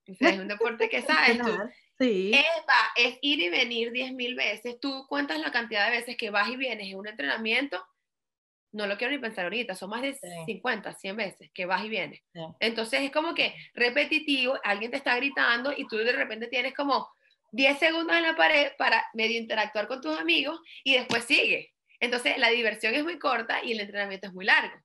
es 0.05 0.39
un 0.39 0.47
deporte 0.47 0.89
que 0.89 1.01
sabes 1.01 1.39
tú. 1.39 1.57
Sí. 1.99 2.31
Es, 2.33 2.45
es 2.95 3.17
ir 3.21 3.39
y 3.39 3.49
venir 3.49 3.91
10.000 3.91 4.35
veces. 4.35 4.79
Tú 4.79 5.05
cuentas 5.07 5.39
la 5.39 5.51
cantidad 5.51 5.85
de 5.85 5.97
veces 5.97 6.17
que 6.17 6.29
vas 6.29 6.49
y 6.49 6.57
vienes 6.57 6.87
en 6.87 6.97
un 6.97 7.07
entrenamiento. 7.07 7.83
No 8.73 8.87
lo 8.87 8.97
quiero 8.97 9.13
ni 9.13 9.19
pensar 9.19 9.45
ahorita, 9.45 9.75
son 9.75 9.91
más 9.91 10.01
de 10.01 10.17
50, 10.45 10.93
100 10.93 11.15
veces 11.15 11.51
que 11.53 11.65
vas 11.65 11.85
y 11.85 11.89
vienes. 11.89 12.21
Entonces 12.59 13.01
es 13.01 13.11
como 13.11 13.33
que 13.33 13.55
repetitivo, 13.75 14.55
alguien 14.63 14.91
te 14.91 14.97
está 14.97 15.15
gritando 15.15 15.71
y 15.75 15.87
tú 15.87 15.97
de 15.97 16.11
repente 16.11 16.47
tienes 16.47 16.73
como 16.73 17.07
10 17.51 17.77
segundos 17.77 18.17
en 18.17 18.23
la 18.23 18.35
pared 18.35 18.71
para 18.77 19.05
medio 19.13 19.39
interactuar 19.39 19.87
con 19.87 20.01
tus 20.01 20.19
amigos 20.19 20.59
y 20.83 20.95
después 20.95 21.23
sigue. 21.23 21.71
Entonces 21.99 22.37
la 22.37 22.49
diversión 22.49 22.95
es 22.95 23.03
muy 23.03 23.19
corta 23.19 23.63
y 23.63 23.73
el 23.73 23.79
entrenamiento 23.79 24.27
es 24.27 24.33
muy 24.33 24.45
largo. 24.45 24.75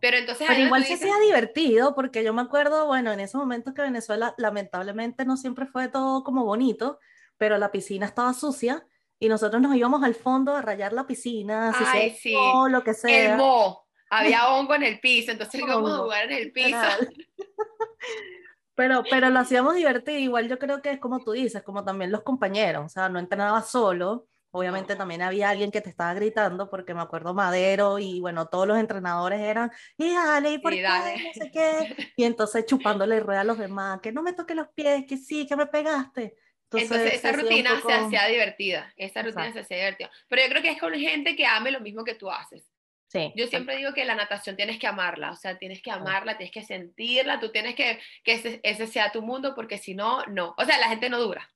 Pero 0.00 0.18
entonces... 0.18 0.48
igual 0.58 0.84
se 0.84 0.96
sea 0.96 1.18
divertido, 1.18 1.94
porque 1.94 2.22
yo 2.22 2.32
me 2.32 2.42
acuerdo, 2.42 2.86
bueno, 2.86 3.10
en 3.10 3.20
esos 3.20 3.40
momentos 3.40 3.74
que 3.74 3.82
Venezuela 3.82 4.34
lamentablemente 4.38 5.24
no 5.24 5.36
siempre 5.36 5.66
fue 5.66 5.88
todo 5.88 6.22
como 6.22 6.44
bonito, 6.44 7.00
pero 7.38 7.58
la 7.58 7.72
piscina 7.72 8.06
estaba 8.06 8.34
sucia 8.34 8.86
y 9.24 9.28
nosotros 9.28 9.62
nos 9.62 9.74
íbamos 9.74 10.02
al 10.02 10.14
fondo 10.14 10.54
a 10.54 10.62
rayar 10.62 10.92
la 10.92 11.06
piscina, 11.06 11.72
si 12.12 12.34
o 12.36 12.68
lo 12.68 12.84
que 12.84 12.94
sea. 12.94 13.32
El 13.32 13.38
mo, 13.38 13.86
había 14.10 14.48
hongo 14.50 14.74
en 14.74 14.82
el 14.82 15.00
piso, 15.00 15.32
entonces 15.32 15.60
íbamos 15.60 15.92
a 15.92 16.02
jugar 16.02 16.30
en 16.30 16.38
el 16.38 16.52
piso. 16.52 16.78
Pero, 18.76 19.04
pero 19.08 19.30
lo 19.30 19.38
hacíamos 19.38 19.76
divertido, 19.76 20.18
igual 20.18 20.48
yo 20.48 20.58
creo 20.58 20.82
que 20.82 20.90
es 20.90 20.98
como 20.98 21.20
tú 21.20 21.30
dices, 21.30 21.62
como 21.62 21.84
también 21.84 22.10
los 22.10 22.22
compañeros, 22.22 22.86
o 22.86 22.88
sea, 22.88 23.08
no 23.08 23.20
entrenaba 23.20 23.62
solo, 23.62 24.26
Obviamente 24.56 24.94
también 24.94 25.20
había 25.20 25.50
alguien 25.50 25.72
que 25.72 25.80
te 25.80 25.90
estaba 25.90 26.14
gritando, 26.14 26.70
porque 26.70 26.94
me 26.94 27.00
acuerdo 27.00 27.34
Madero 27.34 27.98
y 27.98 28.20
bueno, 28.20 28.46
todos 28.46 28.68
los 28.68 28.78
entrenadores 28.78 29.40
eran, 29.40 29.72
y 29.98 30.14
dale, 30.14 30.52
¿y 30.52 30.58
por 30.58 30.70
qué? 30.70 30.82
No 30.82 31.32
sé 31.34 31.50
qué. 31.50 32.12
Y 32.16 32.22
entonces 32.22 32.64
chupándole 32.64 33.18
rueda 33.20 33.40
a 33.40 33.44
los 33.44 33.58
demás, 33.58 33.98
que 34.00 34.12
no 34.12 34.22
me 34.22 34.32
toque 34.32 34.54
los 34.54 34.68
pies, 34.68 35.06
que 35.08 35.16
sí, 35.16 35.44
que 35.48 35.56
me 35.56 35.66
pegaste. 35.66 36.36
Entonces, 36.78 37.14
esa 37.14 37.32
rutina 37.32 37.80
se 37.80 37.92
hacía 37.92 38.26
divertida, 38.26 38.92
esa 38.96 39.22
rutina 39.22 39.52
se 39.52 39.60
hacía 39.60 39.76
divertida. 39.78 40.10
Pero 40.28 40.42
yo 40.42 40.48
creo 40.48 40.62
que 40.62 40.70
es 40.70 40.80
con 40.80 40.94
gente 40.94 41.36
que 41.36 41.46
ame 41.46 41.70
lo 41.70 41.80
mismo 41.80 42.04
que 42.04 42.14
tú 42.14 42.30
haces. 42.30 42.70
Sí, 43.08 43.32
yo 43.36 43.46
siempre 43.46 43.76
digo 43.76 43.94
que 43.94 44.04
la 44.04 44.16
natación 44.16 44.56
tienes 44.56 44.78
que 44.78 44.88
amarla, 44.88 45.30
o 45.30 45.36
sea, 45.36 45.56
tienes 45.56 45.80
que 45.80 45.90
amarla, 45.90 46.36
tienes 46.36 46.52
que 46.52 46.64
sentirla, 46.64 47.38
tú 47.38 47.52
tienes 47.52 47.76
que 47.76 48.00
que 48.24 48.32
ese, 48.32 48.60
ese 48.64 48.88
sea 48.88 49.12
tu 49.12 49.22
mundo, 49.22 49.54
porque 49.54 49.78
si 49.78 49.94
no, 49.94 50.24
no. 50.26 50.54
O 50.58 50.64
sea, 50.64 50.78
la 50.78 50.88
gente 50.88 51.08
no 51.08 51.20
dura. 51.20 51.48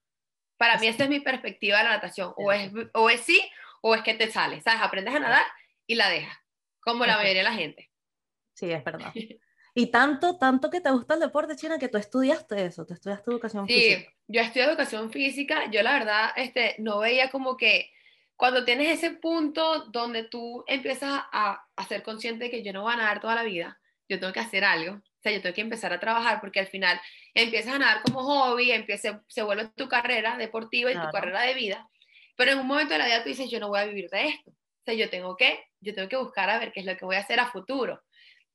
Para 0.57 0.79
mí 0.79 0.87
esa 0.87 1.05
es 1.05 1.11
mi 1.11 1.21
perspectiva 1.21 1.79
de 1.79 1.85
la 1.85 1.91
natación. 1.91 2.33
O 2.37 2.53
es, 2.53 2.71
o 2.95 3.11
es 3.11 3.21
sí 3.23 3.41
o 3.81 3.95
es 3.95 4.03
que 4.03 4.15
te 4.15 4.31
sale. 4.31 4.61
¿Sabes? 4.61 4.81
Aprendes 4.83 5.15
a 5.15 5.21
nadar 5.21 5.47
y 5.87 5.95
la 5.95 6.09
dejas, 6.11 6.37
como 6.81 7.07
la 7.07 7.17
mayoría 7.17 7.43
de 7.43 7.49
la 7.49 7.55
gente. 7.55 7.91
Sí, 8.55 8.71
es 8.71 8.85
verdad. 8.85 9.13
Y 9.79 9.93
tanto, 9.93 10.39
tanto 10.39 10.71
que 10.71 10.81
te 10.81 10.91
gusta 10.91 11.15
el 11.15 11.21
deporte, 11.21 11.55
China, 11.55 11.79
que 11.79 11.87
tú 11.87 11.99
estudiaste 11.99 12.65
eso, 12.65 12.85
tú 12.85 12.95
estudiaste 12.95 13.31
educación 13.31 13.65
física. 13.65 14.01
Sí, 14.01 14.17
yo 14.27 14.41
estudié 14.41 14.65
educación 14.65 15.13
física, 15.13 15.71
yo 15.71 15.85
la 15.85 15.93
verdad 15.93 16.31
este, 16.35 16.75
no 16.79 16.99
veía 16.99 17.31
como 17.31 17.57
que 17.57 17.93
cuando 18.35 18.65
tienes 18.65 18.89
ese 18.89 19.13
punto 19.13 19.85
donde 19.93 20.25
tú 20.25 20.65
empiezas 20.67 21.23
a, 21.31 21.65
a 21.77 21.87
ser 21.87 22.03
consciente 22.03 22.47
de 22.47 22.51
que 22.51 22.65
yo 22.65 22.73
no 22.73 22.83
voy 22.83 22.95
a 22.95 22.97
nadar 22.97 23.21
toda 23.21 23.37
la 23.37 23.45
vida, 23.45 23.79
yo 24.09 24.19
tengo 24.19 24.33
que 24.33 24.41
hacer 24.41 24.65
algo, 24.65 24.97
o 24.97 25.23
sea, 25.23 25.31
yo 25.31 25.41
tengo 25.41 25.55
que 25.55 25.61
empezar 25.61 25.93
a 25.93 26.01
trabajar 26.01 26.41
porque 26.41 26.59
al 26.59 26.67
final 26.67 27.01
empiezas 27.33 27.75
a 27.77 27.79
nadar 27.79 28.03
como 28.03 28.25
hobby, 28.25 28.73
empieza, 28.73 29.23
se 29.29 29.43
vuelve 29.45 29.69
tu 29.77 29.87
carrera 29.87 30.37
deportiva 30.39 30.91
y 30.91 30.95
tu 30.97 31.09
carrera 31.13 31.43
de 31.43 31.55
vida, 31.55 31.89
pero 32.35 32.51
en 32.51 32.59
un 32.59 32.67
momento 32.67 32.95
de 32.95 32.99
la 32.99 33.07
vida 33.07 33.23
tú 33.23 33.29
dices, 33.29 33.49
yo 33.49 33.61
no 33.61 33.69
voy 33.69 33.79
a 33.79 33.85
vivir 33.85 34.11
de 34.11 34.27
esto. 34.27 34.51
O 34.51 34.85
sea, 34.85 34.95
yo 34.95 35.09
tengo 35.09 35.37
que, 35.37 35.67
yo 35.79 35.95
tengo 35.95 36.09
que 36.09 36.17
buscar 36.17 36.51
a 36.51 36.59
ver 36.59 36.73
qué 36.73 36.81
es 36.81 36.87
lo 36.87 36.97
que 36.97 37.05
voy 37.05 37.15
a 37.15 37.21
hacer 37.21 37.39
a 37.39 37.53
futuro. 37.53 38.03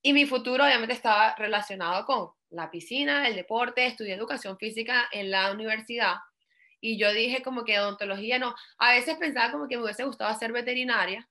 Y 0.03 0.13
mi 0.13 0.25
futuro 0.25 0.65
obviamente 0.65 0.93
estaba 0.93 1.33
relacionado 1.36 2.05
con 2.05 2.29
la 2.50 2.69
piscina, 2.69 3.27
el 3.27 3.36
deporte, 3.36 3.86
estudié 3.86 4.13
educación 4.13 4.57
física 4.57 5.05
en 5.12 5.31
la 5.31 5.51
universidad. 5.51 6.17
Y 6.81 6.98
yo 6.98 7.13
dije 7.13 7.41
como 7.41 7.63
que 7.63 7.79
odontología 7.79 8.38
no. 8.38 8.53
A 8.77 8.91
veces 8.91 9.15
pensaba 9.17 9.51
como 9.51 9.69
que 9.69 9.77
me 9.77 9.83
hubiese 9.83 10.03
gustado 10.03 10.38
ser 10.38 10.51
veterinaria. 10.51 11.27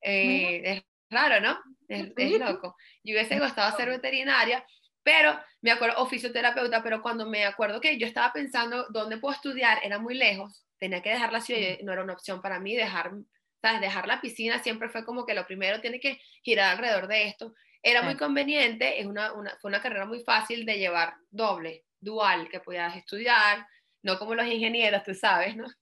Eh, 0.00 0.62
es 0.64 0.82
raro, 1.08 1.40
¿no? 1.40 1.58
Es, 1.88 2.12
es 2.16 2.40
loco. 2.40 2.76
Yo 3.04 3.14
hubiese 3.14 3.38
gustado 3.38 3.74
ser 3.76 3.88
veterinaria, 3.88 4.66
pero 5.04 5.38
me 5.60 5.70
acuerdo, 5.70 6.02
o 6.02 6.06
fisioterapeuta, 6.06 6.82
pero 6.82 7.00
cuando 7.00 7.24
me 7.24 7.44
acuerdo 7.44 7.80
que 7.80 7.96
yo 7.96 8.06
estaba 8.06 8.32
pensando 8.32 8.86
dónde 8.90 9.18
puedo 9.18 9.34
estudiar, 9.34 9.78
era 9.84 10.00
muy 10.00 10.14
lejos. 10.14 10.66
tenía 10.78 11.00
que 11.00 11.10
dejar 11.10 11.32
la 11.32 11.40
ciudad, 11.40 11.78
no 11.84 11.92
era 11.92 12.02
una 12.02 12.14
opción 12.14 12.42
para 12.42 12.58
mí 12.58 12.74
dejar, 12.74 13.12
¿sabes? 13.62 13.80
Dejar 13.80 14.08
la 14.08 14.20
piscina 14.20 14.62
siempre 14.62 14.88
fue 14.88 15.04
como 15.04 15.24
que 15.24 15.34
lo 15.34 15.46
primero 15.46 15.80
tiene 15.80 16.00
que 16.00 16.20
girar 16.42 16.72
alrededor 16.72 17.06
de 17.06 17.28
esto. 17.28 17.54
Era 17.82 18.02
muy 18.02 18.16
conveniente, 18.16 19.00
es 19.00 19.06
una, 19.06 19.32
una, 19.32 19.56
fue 19.60 19.68
una 19.68 19.80
carrera 19.80 20.04
muy 20.04 20.20
fácil 20.20 20.66
de 20.66 20.78
llevar 20.78 21.14
doble, 21.30 21.84
dual, 22.00 22.48
que 22.48 22.60
podías 22.60 22.96
estudiar, 22.96 23.66
no 24.02 24.18
como 24.18 24.34
los 24.34 24.46
ingenieros, 24.46 25.02
tú 25.04 25.14
sabes, 25.14 25.56
¿no? 25.56 25.66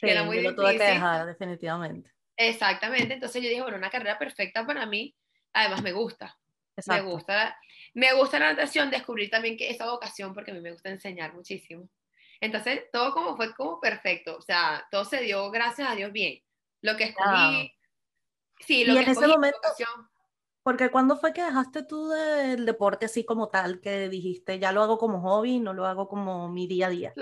Sí, 0.00 0.08
era 0.08 0.22
muy 0.22 0.40
lo 0.40 0.54
tuve 0.54 0.78
que 0.78 0.84
dejar, 0.84 1.26
definitivamente. 1.26 2.10
Exactamente, 2.36 3.14
entonces 3.14 3.42
yo 3.42 3.48
dije, 3.48 3.60
bueno, 3.60 3.76
una 3.76 3.90
carrera 3.90 4.18
perfecta 4.18 4.64
para 4.64 4.86
mí, 4.86 5.14
además 5.52 5.82
me 5.82 5.92
gusta. 5.92 6.38
Me 6.86 7.00
gusta, 7.02 7.56
me 7.94 8.12
gusta 8.14 8.38
la 8.38 8.52
natación, 8.52 8.90
descubrí 8.90 9.28
también 9.28 9.56
que 9.56 9.70
esa 9.70 9.86
vocación, 9.86 10.34
porque 10.34 10.50
a 10.50 10.54
mí 10.54 10.60
me 10.60 10.72
gusta 10.72 10.90
enseñar 10.90 11.32
muchísimo. 11.34 11.88
Entonces, 12.40 12.84
todo 12.92 13.12
como 13.12 13.36
fue 13.36 13.54
como 13.54 13.80
perfecto, 13.80 14.36
o 14.36 14.42
sea, 14.42 14.86
todo 14.90 15.04
se 15.04 15.20
dio, 15.20 15.50
gracias 15.50 15.88
a 15.88 15.94
Dios, 15.94 16.10
bien. 16.12 16.40
Lo 16.82 16.96
que 16.96 17.04
escogí, 17.04 17.72
sí, 18.60 18.84
lo 18.84 18.94
y 18.94 18.98
en 18.98 19.08
ese 19.08 19.26
momento, 19.26 19.58
porque 20.64 20.90
cuando 20.90 21.18
fue 21.18 21.34
que 21.34 21.42
dejaste 21.42 21.82
tú 21.84 22.08
del 22.08 22.64
deporte 22.64 23.04
así 23.04 23.22
como 23.24 23.50
tal, 23.50 23.82
que 23.82 24.08
dijiste, 24.08 24.58
ya 24.58 24.72
lo 24.72 24.82
hago 24.82 24.96
como 24.96 25.20
hobby, 25.20 25.60
no 25.60 25.74
lo 25.74 25.84
hago 25.84 26.08
como 26.08 26.48
mi 26.48 26.66
día 26.66 26.86
a 26.86 26.90
día? 26.90 27.14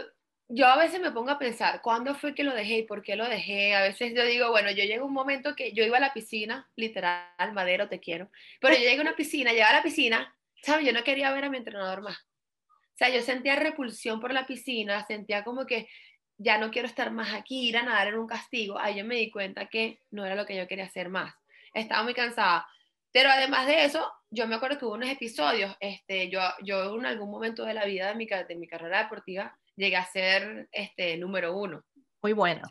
Yo 0.49 0.67
a 0.67 0.77
veces 0.77 1.01
me 1.01 1.11
pongo 1.11 1.31
a 1.31 1.39
pensar, 1.41 1.83
¿cuándo 1.83 2.15
fue 2.15 2.35
que 2.35 2.45
lo 2.45 2.55
dejé 2.55 2.79
y 2.79 2.83
por 2.85 3.03
qué 3.03 3.17
lo 3.17 3.29
dejé? 3.29 3.75
A 3.75 3.83
veces 3.83 4.15
yo 4.15 4.25
digo, 4.25 4.51
bueno, 4.51 4.71
yo 4.71 4.85
llego 4.85 5.05
a 5.05 5.09
un 5.09 5.13
momento 5.13 5.57
que 5.57 5.73
yo 5.73 5.85
iba 5.85 5.97
a 5.97 6.01
la 6.01 6.13
piscina, 6.13 6.71
literal, 6.77 7.53
madero, 7.53 7.89
te 7.89 7.99
quiero, 7.99 8.31
pero 8.61 8.75
yo 8.75 8.81
llegué 8.81 8.99
a 8.99 9.03
una 9.03 9.17
piscina, 9.17 9.53
llegaba 9.53 9.73
a 9.73 9.77
la 9.79 9.83
piscina, 9.83 10.37
¿sabes? 10.63 10.87
Yo 10.87 10.93
no 10.93 11.03
quería 11.03 11.33
ver 11.33 11.45
a 11.45 11.51
mi 11.51 11.57
entrenador 11.57 12.03
más. 12.03 12.17
O 12.19 12.97
sea, 12.97 13.09
yo 13.09 13.23
sentía 13.23 13.57
repulsión 13.57 14.21
por 14.21 14.33
la 14.33 14.47
piscina, 14.47 15.05
sentía 15.05 15.43
como 15.43 15.67
que 15.67 15.89
ya 16.37 16.59
no 16.59 16.71
quiero 16.71 16.87
estar 16.87 17.11
más 17.11 17.35
aquí, 17.35 17.69
ir 17.69 17.77
a 17.77 17.83
nadar 17.83 18.09
en 18.09 18.19
un 18.19 18.29
castigo. 18.29 18.79
Ahí 18.79 18.99
yo 18.99 19.05
me 19.05 19.17
di 19.17 19.33
cuenta 19.33 19.67
que 19.67 20.01
no 20.13 20.25
era 20.25 20.37
lo 20.37 20.47
que 20.47 20.57
yo 20.57 20.69
quería 20.69 20.85
hacer 20.85 21.09
más. 21.09 21.35
Estaba 21.75 22.05
muy 22.05 22.15
cansada. 22.15 22.67
Pero 23.13 23.31
además 23.31 23.67
de 23.67 23.85
eso, 23.85 24.11
yo 24.31 24.47
me 24.47 24.55
acuerdo 24.55 24.79
que 24.79 24.85
hubo 24.87 24.95
unos 24.95 25.11
episodios, 25.11 25.77
este, 25.81 26.31
yo, 26.31 26.41
yo 26.63 26.99
en 26.99 27.07
algún 27.07 27.31
momento 27.31 27.65
de 27.65 27.75
la 27.75 27.85
vida 27.85 28.09
de 28.09 28.15
mi, 28.15 28.27
de 28.27 28.57
mi 28.57 28.67
carrera 28.67 29.03
deportiva 29.03 29.57
llegué 29.77 29.97
a 29.97 30.05
ser 30.05 30.69
este, 30.73 31.17
número 31.19 31.57
uno. 31.57 31.85
Muy 32.23 32.33
bueno. 32.33 32.63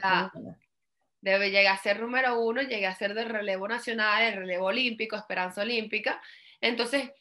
Debe, 1.21 1.51
llegué 1.51 1.67
a 1.67 1.77
ser 1.77 1.99
número 1.99 2.39
uno, 2.39 2.61
llegué 2.61 2.87
a 2.87 2.95
ser 2.95 3.13
del 3.13 3.29
relevo 3.29 3.67
nacional, 3.67 4.23
el 4.23 4.35
relevo 4.37 4.65
olímpico, 4.65 5.15
esperanza 5.15 5.61
olímpica. 5.61 6.19
Entonces, 6.59 7.11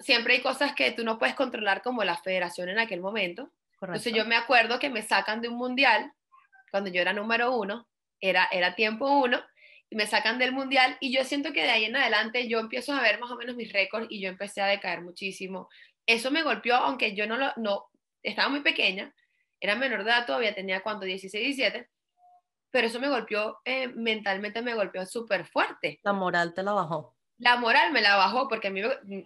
siempre 0.00 0.34
hay 0.34 0.42
cosas 0.42 0.74
que 0.74 0.92
tú 0.92 1.04
no 1.04 1.18
puedes 1.18 1.34
controlar 1.34 1.82
como 1.82 2.04
la 2.04 2.16
federación 2.16 2.68
en 2.68 2.78
aquel 2.78 3.00
momento. 3.00 3.50
Entonces 3.80 4.12
yo 4.12 4.24
me 4.24 4.36
acuerdo 4.36 4.78
que 4.78 4.90
me 4.90 5.02
sacan 5.02 5.40
de 5.40 5.48
un 5.48 5.56
mundial, 5.56 6.12
cuando 6.70 6.90
yo 6.90 7.00
era 7.00 7.12
número 7.12 7.54
uno, 7.54 7.86
era, 8.20 8.48
era 8.50 8.74
tiempo 8.74 9.06
uno, 9.18 9.42
me 9.90 10.06
sacan 10.06 10.38
del 10.38 10.52
mundial 10.52 10.96
y 11.00 11.14
yo 11.14 11.24
siento 11.24 11.52
que 11.52 11.62
de 11.62 11.70
ahí 11.70 11.84
en 11.84 11.96
adelante 11.96 12.48
yo 12.48 12.58
empiezo 12.58 12.92
a 12.92 13.00
ver 13.00 13.20
más 13.20 13.30
o 13.30 13.36
menos 13.36 13.56
mis 13.56 13.72
récords 13.72 14.06
y 14.10 14.20
yo 14.20 14.28
empecé 14.28 14.60
a 14.60 14.66
decaer 14.66 15.02
muchísimo. 15.02 15.68
Eso 16.06 16.30
me 16.30 16.42
golpeó, 16.42 16.76
aunque 16.76 17.14
yo 17.14 17.26
no 17.26 17.36
lo, 17.36 17.52
no, 17.56 17.86
estaba 18.22 18.48
muy 18.48 18.60
pequeña, 18.60 19.14
era 19.60 19.74
menor 19.74 20.04
de 20.04 20.10
edad 20.10 20.26
todavía, 20.26 20.54
tenía 20.54 20.82
cuánto, 20.82 21.06
16, 21.06 21.56
17, 21.56 21.88
pero 22.70 22.86
eso 22.86 23.00
me 23.00 23.08
golpeó, 23.08 23.58
eh, 23.64 23.88
mentalmente 23.88 24.62
me 24.62 24.74
golpeó 24.74 25.06
súper 25.06 25.46
fuerte. 25.46 26.00
La 26.02 26.12
moral 26.12 26.52
te 26.54 26.62
la 26.62 26.72
bajó 26.72 27.16
la 27.38 27.56
moral 27.56 27.92
me 27.92 28.00
la 28.00 28.16
bajó 28.16 28.48
porque 28.48 28.68
a 28.68 28.70
mí 28.70 28.80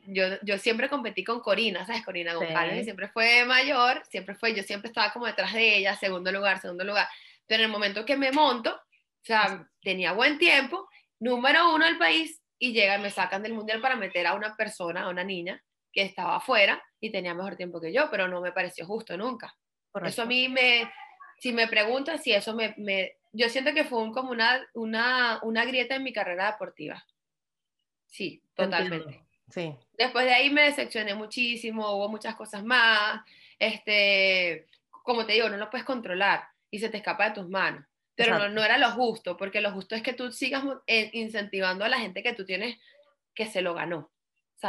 yo, 0.07 0.25
yo 0.43 0.59
siempre 0.59 0.89
competí 0.89 1.23
con 1.23 1.41
Corina, 1.41 1.87
¿sabes? 1.87 2.05
Corina 2.05 2.35
González, 2.35 2.85
siempre 2.85 3.09
fue 3.09 3.45
mayor, 3.45 4.03
siempre 4.09 4.35
fue, 4.35 4.55
yo 4.55 4.63
siempre 4.63 4.89
estaba 4.89 5.13
como 5.13 5.27
detrás 5.27 5.53
de 5.53 5.77
ella, 5.77 5.97
segundo 5.97 6.33
lugar, 6.33 6.61
segundo 6.61 6.85
lugar. 6.85 7.07
Pero 7.47 7.63
en 7.63 7.67
el 7.67 7.73
momento 7.73 8.05
que 8.05 8.17
me 8.17 8.33
monto, 8.33 8.81
o 9.23 9.25
sea, 9.25 9.69
tenía 9.83 10.13
buen 10.13 10.39
tiempo, 10.39 10.89
número 11.19 11.75
uno 11.75 11.85
del 11.85 11.99
país, 11.99 12.41
y 12.59 12.73
llegan, 12.73 13.03
me 13.03 13.11
sacan 13.11 13.43
del 13.43 13.55
mundial 13.55 13.81
para 13.81 13.97
meter 13.97 14.27
a 14.27 14.35
una 14.35 14.55
persona, 14.57 15.05
a 15.05 15.09
una 15.09 15.25
niña, 15.25 15.63
que 15.93 16.03
estaba 16.03 16.37
afuera 16.37 16.83
y 17.01 17.11
tenía 17.11 17.35
mejor 17.35 17.57
tiempo 17.57 17.81
que 17.81 17.93
yo, 17.93 18.11
pero 18.11 18.29
no 18.29 18.41
me 18.41 18.53
pareció 18.53 18.87
justo 18.87 19.17
nunca. 19.17 19.57
Eso 20.05 20.23
a 20.23 20.27
mí 20.27 20.49
me, 20.49 20.91
si 21.39 21.53
me 21.53 21.67
preguntas 21.67 22.23
si 22.23 22.33
eso 22.33 22.55
me, 22.55 22.75
me 22.77 23.17
yo 23.33 23.49
siento 23.49 23.73
que 23.73 23.85
fue 23.85 24.13
como 24.13 24.31
una, 24.31 24.65
una, 24.75 25.41
una 25.43 25.65
grieta 25.65 25.97
en 25.97 26.05
mi 26.05 26.13
carrera 26.13 26.51
deportiva 26.53 27.05
Sí, 28.07 28.43
totalmente. 28.55 29.25
Sí. 29.49 29.75
Después 29.93 30.25
de 30.25 30.35
ahí 30.35 30.51
me 30.51 30.63
decepcioné 30.63 31.15
muchísimo, 31.15 31.93
hubo 31.93 32.09
muchas 32.09 32.35
cosas 32.35 32.65
más. 32.65 33.23
Este, 33.59 34.67
como 34.91 35.25
te 35.25 35.35
digo, 35.35 35.49
no 35.49 35.57
lo 35.57 35.71
puedes 35.71 35.87
controlar 35.87 36.43
y 36.71 36.79
se 36.79 36.89
te 36.89 36.99
escapa 36.99 37.29
de 37.29 37.35
tus 37.35 37.49
manos. 37.49 37.85
Pero 38.25 38.39
no, 38.39 38.49
no, 38.49 38.65
era 38.65 38.79
lo 38.79 38.91
justo, 38.93 39.37
porque 39.37 39.61
lo 39.61 39.73
justo 39.73 39.95
es 39.95 40.03
que 40.03 40.13
tú 40.13 40.31
sigas 40.33 40.65
eh, 40.87 41.11
incentivando 41.13 41.85
a 41.85 41.89
la 41.89 41.99
gente 41.99 42.23
que 42.23 42.35
tú 42.35 42.45
tienes 42.45 42.79
que 43.35 43.47
se 43.47 43.63
lo 43.63 43.75
ganó. 43.75 44.11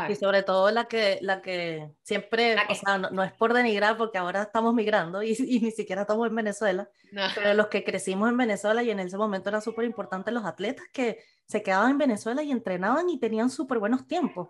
Y 0.10 0.16
sobre 0.16 0.44
todo 0.44 0.72
la 0.72 0.86
que, 0.86 1.20
la 1.22 1.42
que 1.42 1.92
siempre, 2.02 2.56
o 2.70 2.76
sea, 2.76 2.98
no, 2.98 3.24
es 3.24 3.34
por 3.34 3.54
denigrar 3.54 3.98
porque 3.98 4.18
ahora 4.18 4.44
estamos 4.44 4.74
migrando 4.74 5.22
y, 5.22 5.36
y 5.38 5.60
ni 5.60 5.72
siquiera 5.72 6.04
estamos 6.04 6.30
en 6.30 6.36
Venezuela, 6.36 6.90
pero 7.36 7.54
los 7.54 7.68
que 7.68 7.84
crecimos 7.84 8.30
en 8.30 8.38
Venezuela 8.38 8.84
y 8.84 8.90
en 8.90 9.02
ese 9.02 9.18
momento 9.18 9.50
era 9.50 9.60
súper 9.60 9.84
importante 9.84 10.32
los 10.32 10.46
atletas 10.46 10.86
que 10.94 11.20
se 11.46 11.62
quedaban 11.62 11.92
en 11.92 11.98
Venezuela 11.98 12.42
y 12.42 12.52
entrenaban 12.52 13.10
y 13.10 13.20
tenían 13.20 13.50
súper 13.50 13.80
buenos 13.80 14.08
tiempos. 14.08 14.50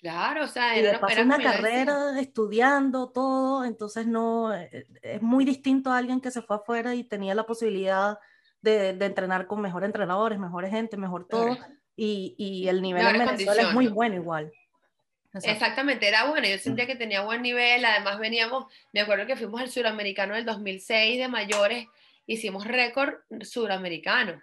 Claro, 0.00 0.44
o 0.44 0.48
sea, 0.48 0.76
y 0.76 0.80
era, 0.80 0.98
una 1.22 1.38
carrera 1.38 2.18
estudiando 2.18 3.10
todo, 3.10 3.64
entonces 3.66 4.06
no, 4.06 4.54
eh, 4.54 4.86
es 5.02 5.20
muy 5.20 5.44
distinto 5.44 5.90
a 5.90 5.98
alguien 5.98 6.22
que 6.22 6.30
se 6.30 6.40
fue 6.40 6.56
afuera 6.56 6.94
y 6.94 7.04
tenía 7.04 7.34
la 7.34 7.44
posibilidad 7.44 8.18
de, 8.62 8.94
de 8.94 9.06
entrenar 9.06 9.46
con 9.46 9.60
mejores 9.60 9.88
entrenadores, 9.88 10.38
mejores 10.38 10.70
gente, 10.70 10.96
mejor 10.96 11.26
todo 11.28 11.58
y, 11.96 12.34
y 12.38 12.66
el 12.68 12.80
nivel 12.80 13.06
en 13.06 13.18
Venezuela 13.18 13.62
es 13.62 13.72
muy 13.74 13.88
bueno 13.88 14.14
igual. 14.14 14.50
Exactamente, 15.34 16.08
era 16.08 16.24
bueno, 16.24 16.48
yo 16.48 16.58
sentía 16.58 16.86
que 16.86 16.96
tenía 16.96 17.20
buen 17.20 17.42
nivel, 17.42 17.84
además 17.84 18.18
veníamos, 18.18 18.72
me 18.92 19.00
acuerdo 19.00 19.26
que 19.26 19.36
fuimos 19.36 19.60
al 19.60 19.70
suramericano 19.70 20.34
del 20.34 20.46
2006 20.46 21.18
de 21.18 21.28
mayores, 21.28 21.86
hicimos 22.26 22.66
récord 22.66 23.16
suramericano, 23.42 24.42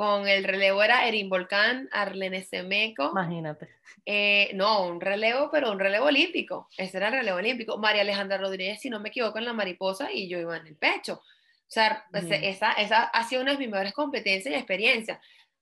con 0.00 0.26
el 0.26 0.44
relevo 0.44 0.82
era 0.82 1.06
Erin 1.06 1.28
Volcán, 1.28 1.86
Arlene 1.92 2.42
Semeco. 2.42 3.10
Imagínate. 3.10 3.68
Eh, 4.06 4.50
no, 4.54 4.86
un 4.86 4.98
relevo, 4.98 5.50
pero 5.50 5.70
un 5.70 5.78
relevo 5.78 6.06
olímpico, 6.06 6.70
ese 6.78 6.96
era 6.96 7.08
el 7.08 7.16
relevo 7.16 7.36
olímpico, 7.36 7.76
María 7.76 8.00
Alejandra 8.00 8.38
Rodríguez, 8.38 8.80
si 8.80 8.88
no 8.88 8.98
me 8.98 9.10
equivoco, 9.10 9.36
en 9.36 9.44
la 9.44 9.52
mariposa 9.52 10.10
y 10.10 10.26
yo 10.26 10.38
iba 10.38 10.56
en 10.56 10.68
el 10.68 10.76
pecho. 10.76 11.16
O 11.16 11.22
sea, 11.66 12.06
esa, 12.14 12.72
esa 12.72 13.02
ha 13.02 13.24
sido 13.28 13.42
una 13.42 13.52
de 13.52 13.58
mis 13.58 13.68
mejores 13.68 13.92
competencias 13.92 14.54
y 14.54 14.56
experiencias. 14.56 15.18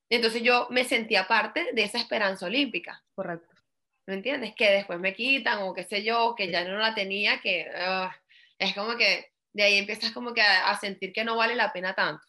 Entonces 0.09 0.41
yo 0.41 0.69
me 0.71 0.85
sentía 0.85 1.27
parte 1.27 1.73
de 1.73 1.83
esa 1.83 1.99
esperanza 1.99 2.47
olímpica. 2.47 3.03
Correcto. 3.17 3.57
¿Me 4.07 4.15
entiendes? 4.15 4.55
Que 4.55 4.71
después 4.71 5.01
me 5.01 5.15
quitan 5.15 5.65
o 5.65 5.75
qué 5.75 5.83
sé 5.83 6.05
yo, 6.05 6.37
que 6.37 6.49
ya 6.49 6.63
no 6.63 6.79
la 6.79 6.95
tenía, 6.95 7.41
que 7.41 7.67
ah, 7.75 8.15
es 8.57 8.73
como 8.73 8.97
que 8.97 9.33
de 9.53 9.65
ahí 9.65 9.79
empiezas 9.79 10.13
como 10.13 10.33
que 10.33 10.43
a, 10.43 10.79
sentir 10.79 11.13
que 11.13 11.25
no 11.25 11.37
vale 11.37 11.57
la 11.57 11.73
pena 11.73 11.93
tanto. 11.93 12.23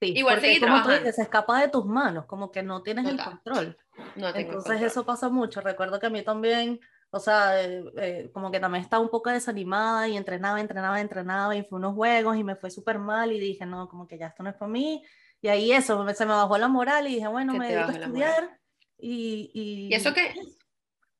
Sí, 0.00 0.12
Igual 0.16 0.40
seguir 0.40 0.60
como 0.60 0.82
tú 0.82 0.90
dices, 0.90 1.16
se 1.16 1.22
escapa 1.22 1.60
de 1.60 1.68
tus 1.68 1.84
manos, 1.84 2.26
como 2.26 2.52
que 2.52 2.62
no 2.62 2.82
tienes 2.82 3.06
el 3.06 3.22
control. 3.22 3.76
No 4.14 4.28
Entonces 4.28 4.80
eso 4.82 5.04
pasa 5.04 5.28
mucho. 5.28 5.60
Recuerdo 5.60 5.98
que 5.98 6.06
a 6.06 6.10
mí 6.10 6.22
también, 6.22 6.78
o 7.10 7.18
sea, 7.18 7.60
eh, 7.60 7.82
eh, 7.96 8.30
como 8.32 8.50
que 8.50 8.60
también 8.60 8.84
estaba 8.84 9.02
un 9.02 9.08
poco 9.08 9.30
desanimada 9.30 10.06
y 10.06 10.16
entrenaba, 10.16 10.60
entrenaba, 10.60 11.00
entrenaba 11.00 11.56
y 11.56 11.64
fue 11.64 11.78
unos 11.78 11.94
juegos 11.94 12.36
y 12.36 12.44
me 12.44 12.54
fue 12.54 12.70
súper 12.70 12.98
mal 12.98 13.32
y 13.32 13.40
dije, 13.40 13.66
no, 13.66 13.88
como 13.88 14.06
que 14.06 14.18
ya 14.18 14.28
esto 14.28 14.42
no 14.44 14.50
es 14.50 14.56
para 14.56 14.70
mí 14.70 15.02
y 15.40 15.48
ahí 15.48 15.72
eso, 15.72 16.06
se 16.14 16.26
me 16.26 16.32
bajó 16.32 16.58
la 16.58 16.68
moral 16.68 17.06
y 17.06 17.14
dije, 17.14 17.28
bueno, 17.28 17.54
me 17.54 17.72
dedico 17.72 17.90
a 17.90 17.94
estudiar. 17.94 18.58
Y, 18.98 19.50
y, 19.54 19.94
eso 19.94 20.12
que 20.12 20.34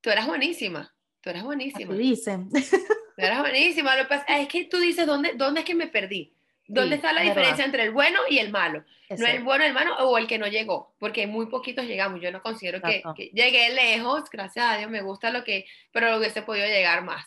tú 0.01 0.11
eras 0.11 0.27
buenísima, 0.27 0.93
tú 1.21 1.31
eras 1.31 1.45
buenísima. 1.45 1.95
Dicen. 1.95 2.51
Tú 2.51 3.25
eras 3.25 3.41
buenísima. 3.41 3.97
Lo 3.97 4.03
es 4.29 4.49
que 4.49 4.65
tú 4.65 4.79
dices, 4.79 5.07
¿dónde, 5.07 5.35
dónde 5.35 5.61
es 5.61 5.67
que 5.67 5.75
me 5.75 5.87
perdí? 5.87 6.37
¿Dónde 6.69 6.97
está 6.97 7.13
la 7.13 7.23
diferencia 7.23 7.65
entre 7.65 7.83
el 7.83 7.93
bueno 7.93 8.21
y 8.29 8.39
el 8.39 8.51
malo? 8.51 8.85
No 9.11 9.27
el 9.27 9.43
bueno, 9.43 9.65
el 9.65 9.73
malo 9.73 9.97
o 10.07 10.19
el 10.19 10.27
que 10.27 10.39
no 10.39 10.47
llegó, 10.47 10.95
porque 10.99 11.27
muy 11.27 11.47
poquitos 11.47 11.87
llegamos. 11.87 12.21
Yo 12.21 12.31
no 12.31 12.43
considero 12.43 12.83
que, 12.83 13.03
que, 13.17 13.31
llegué 13.33 13.71
lejos, 13.71 14.29
gracias 14.31 14.67
a 14.67 14.77
Dios, 14.77 14.91
me 14.91 15.01
gusta 15.01 15.31
lo 15.31 15.45
que, 15.45 15.65
pero 15.93 16.17
hubiese 16.19 16.43
podido 16.43 16.67
llegar 16.67 17.03
más. 17.03 17.27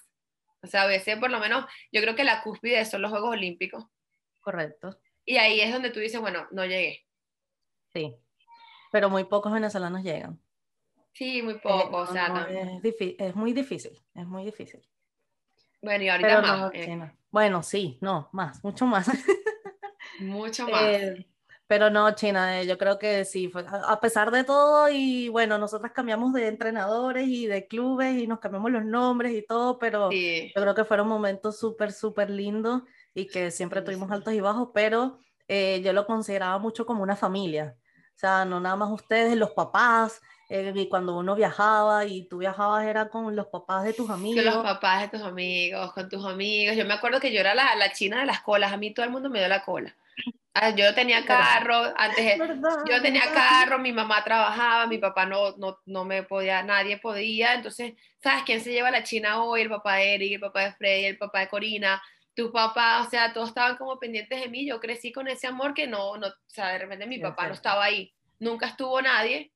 O 0.62 0.68
sea, 0.68 0.86
hubiese 0.86 1.18
por 1.18 1.32
lo 1.32 1.40
menos, 1.40 1.66
yo 1.92 2.02
creo 2.02 2.16
que 2.16 2.24
la 2.24 2.44
cúspide 2.44 2.86
son 2.86 3.02
los 3.02 3.10
Juegos 3.10 3.32
Olímpicos. 3.32 3.84
Correcto. 4.42 5.00
Y 5.26 5.38
ahí 5.38 5.60
es 5.60 5.74
donde 5.74 5.90
tú 5.90 6.00
dices, 6.00 6.22
bueno, 6.22 6.48
no 6.52 6.66
llegué. 6.66 7.04
Sí, 7.94 8.16
pero 8.92 9.10
muy 9.10 9.24
pocos 9.24 9.52
venezolanos 9.52 10.04
llegan. 10.04 10.40
Sí, 11.14 11.42
muy 11.42 11.56
pocos. 11.56 12.10
o 12.10 12.14
sea, 12.14 12.48
es, 12.48 13.36
muy 13.36 13.54
difícil, 13.54 14.00
es 14.14 14.28
muy 14.28 14.46
difícil. 14.46 14.82
Bueno, 15.82 16.04
y 16.04 16.10
ahorita 16.10 16.42
más. 16.42 16.72
Eh. 16.74 17.12
Bueno, 17.32 17.64
sí, 17.64 17.98
no, 18.02 18.30
más, 18.32 18.64
mucho 18.64 18.86
más. 18.86 19.08
mucho 20.20 20.68
más. 20.68 20.82
Eh, 20.84 21.26
pero 21.72 21.90
no, 21.90 22.14
China, 22.16 22.60
eh, 22.60 22.68
yo 22.68 22.78
creo 22.78 23.00
que 23.00 23.24
sí, 23.24 23.48
fue, 23.48 23.64
a 23.66 24.00
pesar 24.02 24.30
de 24.30 24.44
todo, 24.44 24.90
y 24.90 25.30
bueno, 25.30 25.58
nosotros 25.58 25.94
cambiamos 25.94 26.34
de 26.34 26.48
entrenadores 26.48 27.30
y 27.30 27.48
de 27.48 27.66
clubes 27.66 28.22
y 28.22 28.28
nos 28.28 28.40
cambiamos 28.40 28.72
los 28.72 28.84
nombres 28.84 29.32
y 29.34 29.42
todo, 29.42 29.80
pero 29.80 30.12
yo 30.12 30.62
creo 30.62 30.76
que 30.76 30.84
fueron 30.84 31.08
momentos 31.08 31.58
súper, 31.58 31.94
súper 31.94 32.30
lindos 32.30 32.82
y 33.14 33.28
que 33.28 33.52
siempre 33.52 33.82
tuvimos 33.82 34.12
altos 34.12 34.34
y 34.34 34.42
bajos, 34.42 34.72
pero 34.74 35.20
eh, 35.48 35.82
yo 35.82 35.94
lo 35.94 36.06
consideraba 36.06 36.60
mucho 36.60 36.86
como 36.86 37.04
una 37.04 37.16
familia. 37.16 37.78
O 38.16 38.20
sea, 38.22 38.44
no 38.44 38.60
nada 38.60 38.76
más 38.76 38.92
ustedes, 38.92 39.38
los 39.38 39.52
papás, 39.52 40.22
eh, 40.54 40.74
y 40.76 40.90
cuando 40.90 41.18
uno 41.18 41.34
viajaba 41.34 42.04
y 42.04 42.26
tú 42.26 42.40
viajabas 42.40 42.86
era 42.86 43.08
con 43.08 43.34
los 43.38 43.48
papás 43.48 43.86
de 43.86 43.94
tus 43.94 44.10
amigos. 44.10 44.44
Con 44.44 44.54
los 44.54 44.64
papás 44.64 45.04
de 45.04 45.18
tus 45.18 45.26
amigos, 45.26 45.94
con 45.94 46.10
tus 46.10 46.26
amigos. 46.26 46.76
Yo 46.76 46.84
me 46.84 46.94
acuerdo 46.94 47.22
que 47.22 47.32
yo 47.32 47.40
era 47.40 47.56
la, 47.56 47.74
la 47.76 47.94
china 47.94 48.20
de 48.20 48.26
las 48.26 48.42
colas, 48.42 48.74
a 48.74 48.76
mí 48.78 48.94
todo 48.94 49.06
el 49.06 49.14
mundo 49.14 49.30
me 49.30 49.40
dio 49.40 49.48
la 49.48 49.64
cola. 49.64 49.96
Ah, 50.54 50.72
yo 50.72 50.94
tenía 50.94 51.26
carro, 51.26 51.94
antes 51.96 52.38
yo 52.86 53.02
tenía 53.02 53.32
carro, 53.34 53.80
mi 53.80 53.94
mamá 53.94 54.26
trabajaba, 54.26 54.88
mi 54.88 54.98
papá 54.98 55.26
no, 55.26 55.56
no, 55.56 55.80
no, 55.86 56.04
me 56.04 56.24
podía, 56.24 56.62
nadie 56.64 56.98
podía, 56.98 57.54
entonces, 57.54 57.94
¿sabes 58.22 58.44
quién 58.44 58.60
se 58.60 58.74
lleva 58.74 58.92
la 58.92 59.04
China 59.04 59.42
hoy? 59.42 59.62
El 59.62 59.70
papá 59.70 59.96
de 59.96 60.16
Eric, 60.16 60.34
el 60.34 60.40
papá 60.42 60.64
de 60.64 60.74
Freddy, 60.74 61.06
el 61.06 61.18
papá 61.18 61.40
de 61.40 61.48
Corina, 61.48 62.04
tu 62.36 62.52
papá, 62.52 63.02
o 63.08 63.10
sea, 63.10 63.32
todos 63.32 63.48
estaban 63.48 63.78
como 63.78 63.98
pendientes 64.00 64.42
de 64.42 64.50
mí, 64.50 64.68
yo 64.68 64.82
crecí 64.82 65.14
con 65.14 65.30
ese 65.30 65.48
amor 65.48 65.74
que 65.74 65.88
no, 65.88 66.18
no 66.18 66.28
o 66.28 66.34
sea, 66.48 66.74
de 66.74 66.80
repente 66.80 67.08
mi 67.08 67.20
papá 67.20 67.48
no 67.48 67.54
estaba 67.54 67.86
ahí, 67.86 68.14
nunca 68.38 68.68
estuvo 68.68 69.02
nadie, 69.02 69.54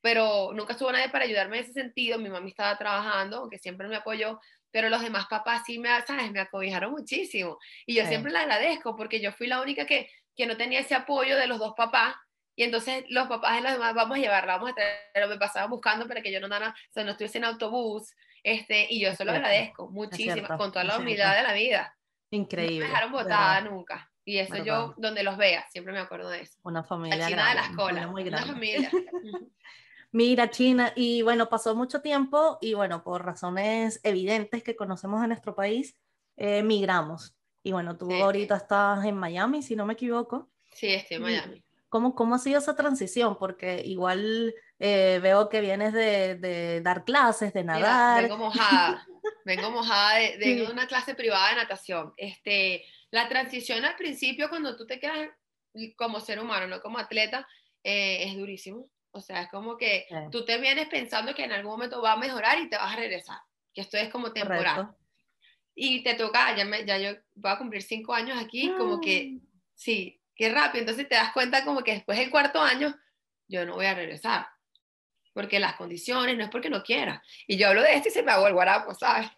pero 0.00 0.52
nunca 0.54 0.72
estuvo 0.72 0.92
nadie 0.92 1.08
para 1.08 1.24
ayudarme 1.24 1.58
en 1.58 1.64
ese 1.64 1.72
sentido, 1.72 2.18
mi 2.18 2.28
mamá 2.28 2.48
estaba 2.48 2.76
trabajando, 2.76 3.38
aunque 3.38 3.58
siempre 3.58 3.88
me 3.88 3.96
apoyó, 3.96 4.40
pero 4.70 4.88
los 4.88 5.02
demás 5.02 5.26
papás 5.28 5.62
sí 5.66 5.78
me, 5.78 5.88
¿sabes? 6.06 6.30
me 6.30 6.40
acobijaron 6.40 6.92
muchísimo, 6.92 7.58
y 7.86 7.94
yo 7.94 8.06
siempre 8.06 8.32
le 8.32 8.38
agradezco, 8.38 8.96
porque 8.96 9.20
yo 9.20 9.32
fui 9.32 9.46
la 9.46 9.60
única 9.60 9.84
que 9.84 10.08
que 10.40 10.46
no 10.46 10.56
tenía 10.56 10.80
ese 10.80 10.94
apoyo 10.94 11.36
de 11.36 11.46
los 11.46 11.58
dos 11.58 11.74
papás. 11.76 12.14
Y 12.56 12.62
entonces 12.62 13.04
los 13.10 13.28
papás 13.28 13.56
de 13.56 13.62
los 13.62 13.72
demás, 13.72 13.94
vamos 13.94 14.16
a 14.16 14.20
llevarla, 14.20 14.56
vamos 14.56 14.70
a 14.70 14.74
traerlo, 14.74 15.34
me 15.34 15.38
pasaban 15.38 15.68
buscando 15.68 16.08
para 16.08 16.22
que 16.22 16.32
yo 16.32 16.40
no, 16.40 16.48
nada, 16.48 16.70
o 16.70 16.92
sea, 16.92 17.04
no 17.04 17.10
estuviese 17.10 17.38
en 17.38 17.44
autobús. 17.44 18.14
Este, 18.42 18.86
y 18.88 19.00
yo 19.00 19.10
eso 19.10 19.24
lo 19.24 19.32
agradezco 19.32 19.90
muchísimo, 19.90 20.48
con 20.56 20.72
toda 20.72 20.84
la 20.84 20.98
humildad 20.98 21.36
de 21.36 21.42
la 21.42 21.52
vida. 21.52 21.94
Increíble. 22.30 22.78
No 22.78 22.84
me 22.84 22.88
dejaron 22.88 23.12
botada 23.12 23.60
nunca. 23.60 24.10
Y 24.24 24.38
eso 24.38 24.56
yo, 24.64 24.94
donde 24.96 25.22
los 25.22 25.36
vea, 25.36 25.66
siempre 25.70 25.92
me 25.92 25.98
acuerdo 25.98 26.30
de 26.30 26.42
eso. 26.42 26.58
Una 26.62 26.84
familia. 26.84 27.18
La 27.18 27.28
China 27.28 27.48
de 27.48 27.54
las 27.56 27.70
colas. 27.70 28.06
Una 28.06 28.38
familia. 28.38 28.90
Mira, 30.12 30.50
China, 30.50 30.92
y 30.96 31.22
bueno, 31.22 31.48
pasó 31.48 31.74
mucho 31.76 32.02
tiempo 32.02 32.58
y 32.60 32.74
bueno, 32.74 33.04
por 33.04 33.24
razones 33.24 34.00
evidentes 34.02 34.62
que 34.62 34.74
conocemos 34.74 35.22
en 35.22 35.28
nuestro 35.28 35.54
país, 35.54 35.96
eh, 36.36 36.62
migramos. 36.62 37.34
Y 37.62 37.72
bueno, 37.72 37.96
tú 37.96 38.12
ahorita 38.12 38.56
estás 38.56 39.04
en 39.04 39.16
Miami, 39.16 39.62
si 39.62 39.76
no 39.76 39.86
me 39.86 39.92
equivoco. 39.92 40.50
Sí, 40.72 40.88
estoy 40.88 41.18
en 41.18 41.22
Miami. 41.22 41.64
¿Cómo, 41.88 42.14
cómo 42.14 42.36
ha 42.36 42.38
sido 42.38 42.58
esa 42.58 42.74
transición? 42.74 43.36
Porque 43.36 43.82
igual 43.84 44.54
eh, 44.78 45.18
veo 45.22 45.48
que 45.48 45.60
vienes 45.60 45.92
de, 45.92 46.36
de, 46.36 46.80
dar 46.80 47.04
clases, 47.04 47.52
de 47.52 47.64
nadar. 47.64 48.22
vengo 48.22 48.38
mojada, 48.38 49.06
vengo 49.44 49.70
mojada 49.70 50.18
de, 50.18 50.38
de 50.38 50.68
una 50.70 50.86
clase 50.86 51.14
privada 51.14 51.50
de 51.50 51.56
natación. 51.56 52.14
Este, 52.16 52.84
la 53.10 53.28
transición 53.28 53.84
al 53.84 53.96
principio, 53.96 54.48
cuando 54.48 54.76
tú 54.76 54.86
te 54.86 54.98
quedas 54.98 55.30
como 55.96 56.20
ser 56.20 56.40
humano, 56.40 56.66
no 56.66 56.80
como 56.80 56.98
atleta, 56.98 57.46
eh, 57.82 58.24
es 58.24 58.36
durísimo. 58.36 58.88
O 59.12 59.20
sea, 59.20 59.42
es 59.42 59.48
como 59.48 59.76
que 59.76 60.06
tú 60.30 60.44
te 60.44 60.58
vienes 60.58 60.88
pensando 60.88 61.34
que 61.34 61.44
en 61.44 61.52
algún 61.52 61.72
momento 61.72 62.00
va 62.00 62.12
a 62.12 62.16
mejorar 62.16 62.58
y 62.58 62.68
te 62.68 62.76
vas 62.76 62.92
a 62.92 62.96
regresar. 62.96 63.38
Que 63.74 63.80
esto 63.80 63.96
es 63.96 64.08
como 64.08 64.32
temporal. 64.32 64.94
Y 65.74 66.02
te 66.02 66.14
toca, 66.14 66.54
ya, 66.56 66.64
me, 66.64 66.84
ya 66.84 66.98
yo 66.98 67.12
voy 67.34 67.50
a 67.50 67.58
cumplir 67.58 67.82
cinco 67.82 68.12
años 68.12 68.36
aquí, 68.42 68.72
como 68.76 69.00
que, 69.00 69.38
sí, 69.74 70.20
qué 70.34 70.50
rápido, 70.50 70.80
entonces 70.80 71.08
te 71.08 71.14
das 71.14 71.32
cuenta 71.32 71.64
como 71.64 71.82
que 71.82 71.92
después 71.92 72.18
del 72.18 72.30
cuarto 72.30 72.60
año, 72.60 72.94
yo 73.46 73.64
no 73.64 73.74
voy 73.74 73.86
a 73.86 73.94
regresar, 73.94 74.48
porque 75.32 75.60
las 75.60 75.76
condiciones, 75.76 76.36
no 76.36 76.44
es 76.44 76.50
porque 76.50 76.70
no 76.70 76.82
quiera, 76.82 77.22
y 77.46 77.56
yo 77.56 77.68
hablo 77.68 77.82
de 77.82 77.94
esto 77.94 78.08
y 78.08 78.12
se 78.12 78.22
me 78.22 78.32
hago 78.32 78.46
el 78.46 78.52
guarapo, 78.52 78.94
¿sabes? 78.94 79.30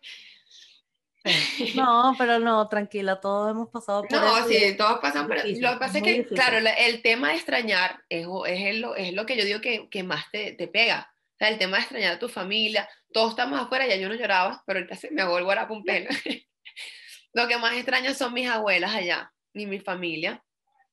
No, 1.75 2.15
pero 2.19 2.39
no, 2.39 2.69
tranquila, 2.69 3.21
todos 3.21 3.51
hemos 3.51 3.69
pasado 3.69 4.03
por 4.03 4.21
no, 4.21 4.49
sí, 4.49 4.75
todos 4.77 4.99
pasan 5.01 5.27
por 5.27 5.37
eso. 5.37 5.61
Lo 5.61 5.73
que 5.73 5.79
pasa 5.79 5.99
es 5.99 6.05
que, 6.05 6.27
claro, 6.27 6.59
el 6.59 7.03
tema 7.03 7.29
de 7.29 7.35
extrañar 7.35 8.03
es, 8.09 8.27
es, 8.47 8.77
lo, 8.77 8.97
es 8.97 9.13
lo 9.13 9.27
que 9.27 9.37
yo 9.37 9.45
digo 9.45 9.61
que, 9.61 9.89
que 9.89 10.03
más 10.03 10.31
te, 10.31 10.53
te 10.53 10.69
pega 10.69 11.13
el 11.49 11.59
tema 11.59 11.77
de 11.77 11.83
extrañar 11.83 12.15
a 12.15 12.19
tu 12.19 12.29
familia, 12.29 12.89
todos 13.13 13.31
estamos 13.31 13.61
afuera, 13.61 13.87
ya 13.87 13.97
yo 13.97 14.09
no 14.09 14.15
lloraba, 14.15 14.63
pero 14.67 14.79
ahorita 14.79 14.97
se 14.97 15.11
me 15.11 15.23
hago 15.23 15.39
el 15.39 15.47
pelo. 15.85 16.09
Lo 17.35 17.49
que 17.49 17.57
más 17.57 17.75
extraño 17.75 18.15
son 18.15 18.35
mis 18.35 18.49
abuelas 18.49 18.95
allá, 18.95 19.33
y 19.55 19.67
mi 19.67 19.81
familia. 19.81 20.43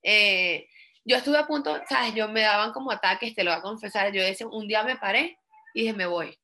Eh, 0.02 0.68
yo 1.04 1.18
estuve 1.18 1.38
a 1.38 1.48
punto, 1.48 1.80
¿sabes? 1.88 2.14
Yo 2.14 2.28
me 2.30 2.42
daban 2.42 2.72
como 2.72 2.92
ataques, 2.92 3.36
te 3.36 3.44
lo 3.44 3.52
voy 3.52 3.60
a 3.60 3.62
confesar. 3.64 4.12
Yo 4.12 4.22
decía, 4.22 4.48
un 4.48 4.68
día 4.68 4.84
me 4.84 4.98
paré 4.98 5.38
y 5.74 5.82
dije, 5.82 5.94
me 5.94 6.06
voy. 6.06 6.38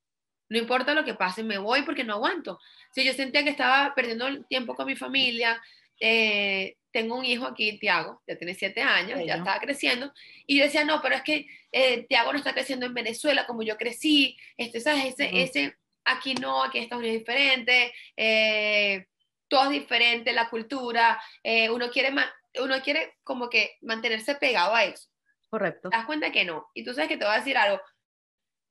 No 0.49 0.57
importa 0.57 0.93
lo 0.93 1.03
que 1.03 1.13
pase, 1.13 1.43
me 1.43 1.57
voy 1.57 1.83
porque 1.83 2.03
no 2.03 2.13
aguanto. 2.13 2.59
Si 2.95 3.03
yo 3.03 3.13
sentía 3.13 3.43
que 3.43 3.49
estaba 3.49 3.93
perdiendo 3.93 4.25
el 4.25 4.47
tiempo 4.47 4.73
con 4.73 4.85
mi 4.85 4.95
familia, 4.95 5.61
eh, 5.99 6.77
tengo 6.91 7.17
un 7.17 7.25
hijo 7.25 7.45
aquí, 7.45 7.77
Tiago, 7.77 8.23
ya 8.25 8.37
tiene 8.37 8.53
siete 8.53 8.81
años, 8.81 9.19
ya 9.25 9.35
estaba 9.35 9.59
creciendo, 9.59 10.13
y 10.47 10.57
yo 10.57 10.63
decía, 10.63 10.85
no, 10.85 11.01
pero 11.01 11.15
es 11.15 11.21
que 11.23 11.45
eh, 11.73 12.05
Tiago 12.07 12.31
no 12.31 12.37
está 12.37 12.53
creciendo 12.53 12.85
en 12.85 12.93
Venezuela 12.93 13.45
como 13.45 13.63
yo 13.63 13.75
crecí, 13.75 14.37
este, 14.55 14.79
¿sabes? 14.79 15.07
Ese, 15.07 15.29
ese, 15.43 15.75
aquí 16.05 16.35
no, 16.35 16.63
aquí 16.63 16.77
en 16.77 16.85
Estados 16.85 17.01
Unidos 17.01 17.17
es 17.17 17.21
diferente, 17.25 17.93
eh, 18.15 19.07
todo 19.49 19.65
es 19.65 19.71
diferente, 19.71 20.31
la 20.31 20.49
cultura, 20.49 21.21
eh, 21.43 21.69
uno, 21.69 21.89
quiere 21.89 22.13
uno 22.61 22.81
quiere 22.81 23.15
como 23.25 23.49
que 23.49 23.75
mantenerse 23.81 24.35
pegado 24.35 24.73
a 24.73 24.85
eso. 24.85 25.09
Correcto. 25.49 25.89
¿Te 25.89 25.97
das 25.97 26.05
cuenta 26.05 26.31
que 26.31 26.45
no? 26.45 26.69
Y 26.73 26.85
tú 26.85 26.93
sabes 26.93 27.09
que 27.09 27.17
te 27.17 27.25
voy 27.25 27.33
a 27.33 27.39
decir 27.39 27.57
algo. 27.57 27.81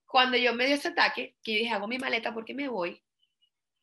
Cuando 0.06 0.38
yo 0.38 0.54
me 0.54 0.64
dio 0.64 0.76
ese 0.76 0.88
ataque, 0.88 1.36
que 1.42 1.52
yo 1.52 1.58
dije, 1.58 1.74
hago 1.74 1.88
mi 1.88 1.98
maleta 1.98 2.32
porque 2.32 2.54
me 2.54 2.68
voy, 2.68 3.03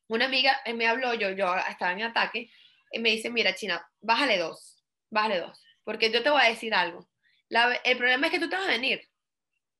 una 0.08 0.26
amiga 0.26 0.60
me 0.74 0.86
habló, 0.86 1.14
yo, 1.14 1.30
yo 1.30 1.54
estaba 1.68 1.92
en 1.92 2.02
ataque, 2.02 2.50
y 2.90 2.98
me 2.98 3.10
dice, 3.10 3.30
mira, 3.30 3.54
China, 3.54 3.86
bájale 4.00 4.38
dos, 4.38 4.82
bájale 5.10 5.40
dos, 5.40 5.60
porque 5.84 6.10
yo 6.10 6.22
te 6.22 6.30
voy 6.30 6.42
a 6.42 6.48
decir 6.48 6.74
algo. 6.74 7.08
el 7.84 7.96
problema 7.96 8.26
es 8.26 8.32
que 8.32 8.38
tú 8.38 8.48
te 8.48 8.56
vas 8.56 8.66
a 8.66 8.70
venir 8.70 9.08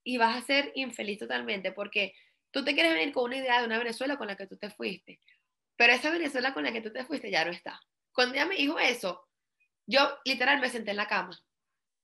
y 0.04 0.18
vas 0.18 0.37
a 0.37 0.46
ser 0.46 0.72
infeliz 0.74 1.18
totalmente, 1.18 1.72
porque 1.72 2.14
tú 2.50 2.64
te 2.64 2.74
quieres 2.74 2.94
venir 2.94 3.12
con 3.12 3.24
una 3.24 3.37
idea 3.37 3.61
de 3.61 3.66
una 3.66 3.78
Venezuela 3.78 4.16
con 4.16 4.26
la 4.26 4.37
que 4.37 4.46
tú 4.46 4.56
te 4.56 4.70
fuiste, 4.70 5.20
pero 5.76 5.92
esa 5.92 6.11
Venezuela 6.11 6.54
con 6.54 6.64
la 6.64 6.72
que 6.72 6.80
tú 6.80 6.92
te 6.92 7.04
fuiste 7.04 7.30
ya 7.30 7.44
no 7.44 7.50
está. 7.50 7.80
Cuando 8.12 8.35
ella 8.35 8.46
me 8.46 8.56
dijo 8.56 8.78
eso, 8.78 9.26
yo 9.87 10.18
literal 10.24 10.61
me 10.61 10.70
senté 10.70 10.92
en 10.92 10.96
la 10.96 11.08
cama 11.08 11.38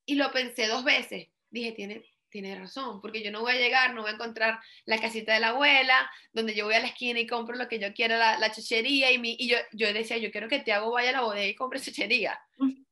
y 0.05 0.15
lo 0.15 0.31
pensé 0.31 0.67
dos 0.67 0.83
veces. 0.83 1.27
Dije, 1.49 1.71
tiene, 1.71 2.03
tiene 2.29 2.57
razón, 2.57 3.01
porque 3.01 3.23
yo 3.23 3.31
no 3.31 3.41
voy 3.41 3.53
a 3.53 3.57
llegar, 3.57 3.93
no 3.93 4.01
voy 4.01 4.11
a 4.11 4.13
encontrar 4.13 4.59
la 4.85 4.99
casita 4.99 5.33
de 5.33 5.39
la 5.39 5.49
abuela, 5.49 6.09
donde 6.31 6.55
yo 6.55 6.65
voy 6.65 6.75
a 6.75 6.79
la 6.79 6.87
esquina 6.87 7.19
y 7.19 7.27
compro 7.27 7.55
lo 7.55 7.67
que 7.67 7.79
yo 7.79 7.93
quiera, 7.93 8.17
la, 8.17 8.39
la 8.39 8.51
chuchería, 8.51 9.11
y, 9.11 9.17
mi, 9.17 9.35
y 9.39 9.49
yo, 9.49 9.57
yo 9.73 9.91
decía, 9.93 10.17
yo 10.17 10.31
quiero 10.31 10.47
que 10.47 10.59
Tiago 10.59 10.91
vaya 10.91 11.09
a 11.09 11.13
la 11.13 11.21
bodega 11.21 11.47
y 11.47 11.55
compre 11.55 11.79
chuchería. 11.79 12.39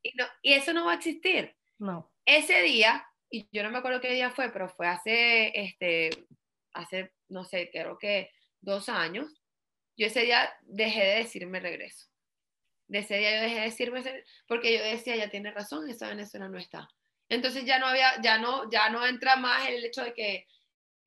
Y, 0.03 0.13
no, 0.15 0.25
y 0.41 0.53
eso 0.53 0.73
no 0.73 0.85
va 0.85 0.93
a 0.93 0.95
existir. 0.95 1.55
No. 1.79 2.11
Ese 2.25 2.61
día, 2.61 3.05
y 3.29 3.47
yo 3.51 3.63
no 3.63 3.71
me 3.71 3.77
acuerdo 3.77 4.01
qué 4.01 4.13
día 4.13 4.31
fue, 4.31 4.51
pero 4.51 4.69
fue 4.69 4.87
hace, 4.87 5.51
este, 5.53 6.09
hace, 6.73 7.13
no 7.27 7.43
sé, 7.43 7.69
creo 7.71 7.97
que 7.97 8.31
dos 8.61 8.89
años, 8.89 9.41
yo 9.95 10.07
ese 10.07 10.21
día 10.21 10.53
dejé 10.61 11.03
de 11.03 11.15
decirme 11.15 11.59
regreso. 11.59 12.07
De 12.87 12.99
ese 12.99 13.17
día 13.17 13.35
yo 13.35 13.41
dejé 13.41 13.55
de 13.55 13.61
decirme, 13.61 14.03
porque 14.47 14.77
yo 14.77 14.83
decía, 14.83 15.15
ya 15.15 15.29
tiene 15.29 15.51
razón, 15.51 15.89
esa 15.89 16.07
Venezuela 16.07 16.47
no 16.47 16.57
está. 16.57 16.87
Entonces 17.29 17.65
ya 17.65 17.79
no 17.79 17.87
había, 17.87 18.21
ya 18.21 18.37
no, 18.37 18.69
ya 18.69 18.89
no 18.89 19.05
entra 19.05 19.35
más 19.35 19.67
el 19.67 19.83
hecho 19.83 20.03
de 20.03 20.13
que 20.13 20.47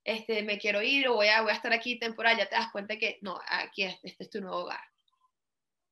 este, 0.05 0.43
me 0.43 0.59
quiero 0.59 0.83
ir 0.83 1.09
o 1.09 1.15
voy 1.15 1.29
a, 1.29 1.43
voy 1.43 1.51
a 1.51 1.55
estar 1.55 1.73
aquí 1.73 1.99
temporal, 1.99 2.37
ya 2.37 2.49
te 2.49 2.57
das 2.57 2.71
cuenta 2.73 2.97
que 2.97 3.19
no, 3.23 3.39
aquí 3.49 3.85
este 3.85 4.25
es 4.25 4.31
tu 4.31 4.41
nuevo 4.41 4.59
hogar. 4.59 4.81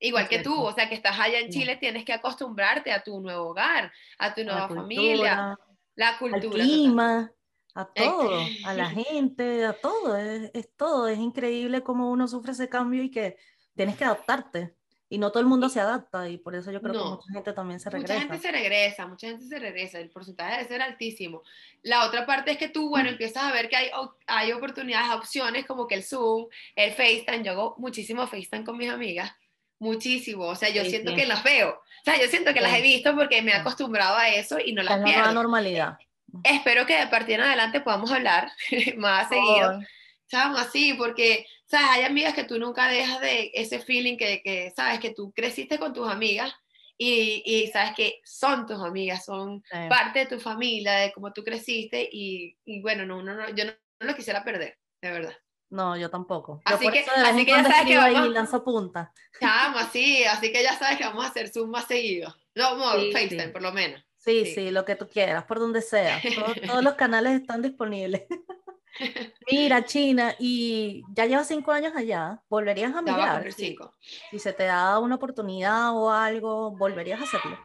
Igual 0.01 0.29
que 0.29 0.39
tú, 0.39 0.55
o 0.55 0.73
sea, 0.73 0.89
que 0.89 0.95
estás 0.95 1.19
allá 1.19 1.41
en 1.41 1.51
Chile, 1.51 1.77
tienes 1.77 2.05
que 2.05 2.13
acostumbrarte 2.13 2.93
a 2.93 3.03
tu 3.03 3.21
nuevo 3.21 3.49
hogar, 3.49 3.93
a 4.19 4.33
tu 4.33 4.45
nueva 4.45 4.69
familia, 4.69 5.59
la 5.97 6.19
cultura. 6.19 6.63
Al 6.63 6.69
clima, 6.69 7.33
a 7.75 7.85
todo, 7.85 8.41
a 8.65 8.75
la 8.75 8.91
gente, 8.91 9.67
a 9.67 9.73
todo, 9.73 10.17
es, 10.17 10.53
es, 10.55 10.73
todo. 10.77 11.09
Es 11.09 11.19
increíble 11.19 11.83
cómo 11.83 12.13
uno 12.13 12.29
sufre 12.29 12.53
ese 12.53 12.69
cambio 12.69 13.03
y 13.03 13.11
que 13.11 13.39
tienes 13.75 13.97
que 13.97 14.05
adaptarte. 14.05 14.78
Y 15.11 15.19
no 15.19 15.31
todo 15.31 15.41
el 15.41 15.47
mundo 15.47 15.71
se 15.71 15.81
adapta 15.81 16.29
y 16.29 16.37
por 16.37 16.55
eso 16.55 16.71
yo 16.71 16.83
creo 16.83 16.93
que 16.93 16.99
mucha 16.99 17.33
gente 17.33 17.53
también 17.55 17.81
se 17.81 17.89
regresa. 17.89 18.15
Mucha 18.15 18.29
gente 18.29 18.47
se 18.47 18.53
regresa, 18.53 19.07
mucha 19.07 19.27
gente 19.29 19.45
se 19.47 19.59
regresa, 19.59 20.01
el 20.01 20.11
porcentaje 20.11 20.57
debe 20.57 20.69
ser 20.69 20.83
altísimo. 20.83 21.43
La 21.83 22.07
otra 22.07 22.27
parte 22.27 22.51
es 22.51 22.59
que 22.59 22.69
tú, 22.69 22.91
bueno, 22.91 23.09
empiezas 23.09 23.45
a 23.45 23.53
ver 23.53 23.71
que 23.71 23.77
hay, 23.77 23.91
hay 24.27 24.53
oportunidades, 24.53 25.11
opciones 25.15 25.65
como 25.65 25.87
que 25.87 25.95
el 25.95 26.05
Zoom, 26.05 26.47
el 26.77 26.93
FaceTime, 26.93 27.43
yo 27.43 27.53
hago 27.53 27.75
muchísimo 27.79 28.27
FaceTime 28.27 28.65
con 28.65 28.77
mis 28.77 28.91
amigas, 28.91 29.33
muchísimo, 29.79 30.45
o 30.45 30.55
sea, 30.55 30.69
yo 30.69 30.85
siento 30.85 31.15
que 31.15 31.25
las 31.25 31.43
veo, 31.43 31.71
o 31.71 32.05
sea, 32.05 32.21
yo 32.21 32.29
siento 32.29 32.53
que 32.53 32.61
las 32.61 32.75
he 32.75 32.83
visto 32.83 33.15
porque 33.15 33.41
me 33.41 33.53
he 33.53 33.55
acostumbrado 33.55 34.17
a 34.17 34.29
eso 34.29 34.59
y 34.63 34.73
no 34.73 34.83
las 34.83 35.03
pierdo. 35.03 35.23
la 35.23 35.33
normalidad. 35.33 35.99
Espero 36.45 36.85
que 36.85 36.99
de 36.99 37.07
partir 37.07 37.37
en 37.37 37.43
adelante 37.43 37.81
podamos 37.81 38.13
hablar 38.13 38.51
más 38.99 39.29
seguido. 39.31 39.81
Chamo, 40.29 40.59
así, 40.59 40.95
porque 40.95 41.47
¿sabes? 41.69 41.89
Hay 41.91 42.05
amigas 42.05 42.35
que 42.35 42.45
tú 42.45 42.59
nunca 42.59 42.89
dejas 42.89 43.21
de 43.21 43.51
ese 43.55 43.79
feeling 43.81 44.17
que, 44.17 44.43
que 44.43 44.73
sabes, 44.75 45.01
que 45.01 45.15
tú 45.15 45.33
creciste 45.33 45.79
con 45.79 45.93
tus 45.93 46.09
amigas 46.09 46.53
y, 46.97 47.43
y 47.45 47.69
sabes 47.69 47.95
que 47.95 48.21
son 48.25 48.67
tus 48.67 48.81
amigas, 48.81 49.25
son 49.25 49.63
parte 49.89 50.21
de 50.21 50.27
tu 50.27 50.41
familia, 50.41 50.95
de 50.95 51.13
cómo 51.13 51.33
tú 51.33 51.45
creciste 51.45 52.09
y, 52.11 52.57
y 52.65 52.81
bueno, 52.83 53.07
no, 53.07 53.23
no, 53.23 53.35
no, 53.35 53.49
yo 53.51 53.65
no, 53.67 53.73
lo 54.01 54.15
quisiera 54.15 54.45
perder, 54.45 54.79
de 55.01 55.11
verdad. 55.11 55.35
No, 55.71 55.97
yo 55.97 56.09
tampoco. 56.09 56.63
así 56.65 56.91
que, 56.91 57.01
así 57.01 57.45
que 57.45 57.51
ya 57.51 57.63
sabes 57.63 57.87
que 57.87 57.97
vamos. 57.99 58.31
lanzo 58.31 58.65
punta. 58.65 59.13
Chamo, 59.39 59.79
sí, 59.93 60.25
así 60.25 60.51
que 60.51 60.63
ya 60.63 60.79
sabes 60.79 60.97
que 60.97 61.05
vamos 61.05 61.25
a 61.25 61.29
hacer 61.29 61.51
Zoom 61.51 61.71
más 61.71 61.87
seguido. 61.87 62.35
No, 62.55 62.71
como 62.71 62.91
FaceTime, 63.13 63.49
por 63.49 63.63
lo 63.63 63.73
menos. 63.73 64.03
Sí, 64.17 64.47
sí, 64.47 64.71
lo 64.71 64.85
que 64.85 64.97
tú 64.97 65.09
quieras, 65.09 65.45
por 65.45 65.59
donde 65.59 65.83
sea. 65.83 66.21
Todos, 66.67 66.83
los 66.83 66.95
canales 66.95 67.41
están 67.41 67.63
disponibles. 67.63 68.23
Mira, 69.51 69.85
China, 69.85 70.35
y 70.39 71.03
ya 71.13 71.27
llevas 71.27 71.49
cinco 71.49 71.73
años 71.73 71.93
allá, 71.95 72.43
¿volverías 72.49 72.95
a 72.95 73.03
mirar? 73.03 73.51
Si 73.53 74.39
se 74.39 74.53
te 74.53 74.65
da 74.65 74.99
una 74.99 75.17
oportunidad 75.17 75.95
o 75.95 76.11
algo, 76.11 76.73
¿volverías 76.77 77.21
a 77.21 77.25
hacerlo? 77.25 77.59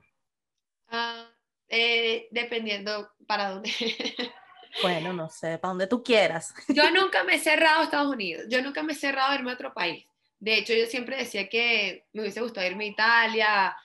Ah, 0.87 1.29
eh, 1.67 2.27
dependiendo 2.31 3.11
para 3.27 3.51
dónde. 3.51 3.71
bueno, 4.81 5.13
no 5.13 5.29
sé, 5.29 5.57
para 5.57 5.69
donde 5.69 5.87
tú 5.87 6.03
quieras. 6.03 6.53
yo 6.67 6.91
nunca 6.91 7.23
me 7.23 7.35
he 7.35 7.39
cerrado 7.39 7.81
a 7.81 7.83
Estados 7.85 8.13
Unidos, 8.13 8.45
yo 8.49 8.61
nunca 8.61 8.83
me 8.83 8.93
he 8.93 8.95
cerrado 8.95 9.31
a 9.31 9.35
irme 9.35 9.51
a 9.51 9.55
otro 9.55 9.73
país. 9.73 10.05
De 10.39 10.57
hecho, 10.57 10.73
yo 10.73 10.85
siempre 10.85 11.17
decía 11.17 11.47
que 11.47 12.05
me 12.11 12.21
hubiese 12.21 12.41
gustado 12.41 12.67
irme 12.67 12.85
a 12.85 12.87
Italia, 12.87 13.77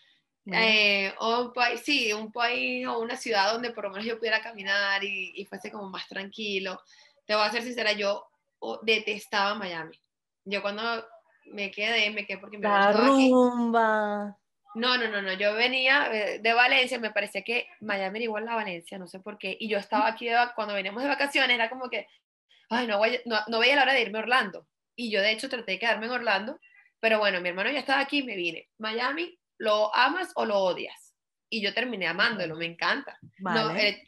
eh, 0.51 1.13
o 1.19 1.43
un 1.43 1.53
país, 1.53 1.81
sí, 1.85 2.13
un 2.13 2.33
país 2.33 2.87
o 2.87 3.01
una 3.01 3.17
ciudad 3.17 3.53
donde 3.53 3.71
por 3.71 3.85
lo 3.85 3.91
menos 3.91 4.07
yo 4.07 4.19
pudiera 4.19 4.41
caminar 4.41 5.05
y, 5.05 5.33
y 5.37 5.45
fuese 5.45 5.71
como 5.71 5.91
más 5.91 6.09
tranquilo. 6.09 6.81
Te 7.29 7.35
voy 7.35 7.45
a 7.45 7.51
ser 7.51 7.63
sincera, 7.63 7.93
yo 7.93 8.27
detestaba 8.83 9.55
Miami. 9.55 10.01
Yo 10.47 10.63
cuando 10.63 10.83
me 11.45 11.71
quedé, 11.71 12.11
me 12.11 12.27
quedé 12.27 12.39
porque 12.39 12.57
me 12.57 12.67
La 12.67 12.91
rumba. 12.91 14.39
No, 14.75 14.97
no, 14.97 15.09
no, 15.09 15.21
no, 15.21 15.33
yo 15.35 15.53
venía 15.53 16.09
eh, 16.11 16.39
de 16.39 16.53
Valencia, 16.55 16.99
me 16.99 17.11
parecía 17.11 17.43
que 17.43 17.67
Miami 17.81 18.19
era 18.21 18.25
igual 18.25 18.49
a 18.49 18.55
Valencia, 18.55 18.99
no 18.99 19.07
sé 19.07 19.21
por 19.21 19.37
qué, 19.37 19.57
y 19.61 19.69
yo 19.69 19.77
estaba 19.77 20.07
aquí 20.07 20.29
cuando 20.55 20.75
veníamos 20.75 21.03
de 21.03 21.09
vacaciones, 21.09 21.55
era 21.55 21.69
como 21.69 21.89
que, 21.89 22.07
ay, 22.71 22.87
no, 22.87 22.99
voy, 22.99 23.21
no, 23.25 23.39
no 23.49 23.59
veía 23.59 23.77
la 23.77 23.83
hora 23.83 23.95
de 23.95 24.03
irme 24.03 24.19
a 24.19 24.23
Orlando, 24.23 24.67
y 24.95 25.11
yo 25.11 25.21
de 25.21 25.33
hecho 25.33 25.49
traté 25.49 25.73
de 25.73 25.79
quedarme 25.79 26.07
en 26.07 26.13
Orlando, 26.13 26.59
pero 27.01 27.19
bueno, 27.19 27.41
mi 27.41 27.49
hermano 27.49 27.71
ya 27.71 27.81
estaba 27.81 28.01
aquí 28.01 28.19
y 28.19 28.25
me 28.25 28.37
vine. 28.37 28.69
Miami, 28.79 29.39
¿lo 29.57 29.95
amas 29.97 30.33
o 30.35 30.45
lo 30.45 30.59
odias? 30.59 31.08
Y 31.51 31.63
yo 31.63 31.73
terminé 31.73 32.07
amándolo, 32.07 32.57
me 32.57 32.67
encanta. 32.67 33.19
No, 33.39 33.75
eh, 33.75 34.05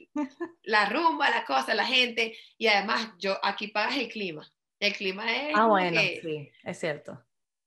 la 0.64 0.86
rumba, 0.86 1.30
la 1.30 1.44
cosa, 1.44 1.74
la 1.74 1.86
gente, 1.86 2.36
y 2.58 2.66
además 2.66 3.12
yo 3.18 3.38
aquí 3.42 3.68
pagas 3.68 3.96
el 3.96 4.08
clima. 4.08 4.46
El 4.78 4.94
clima 4.94 5.30
es... 5.34 5.54
Ah, 5.54 5.66
bueno, 5.66 6.00
sí, 6.00 6.50
es 6.64 6.78
cierto. 6.78 7.22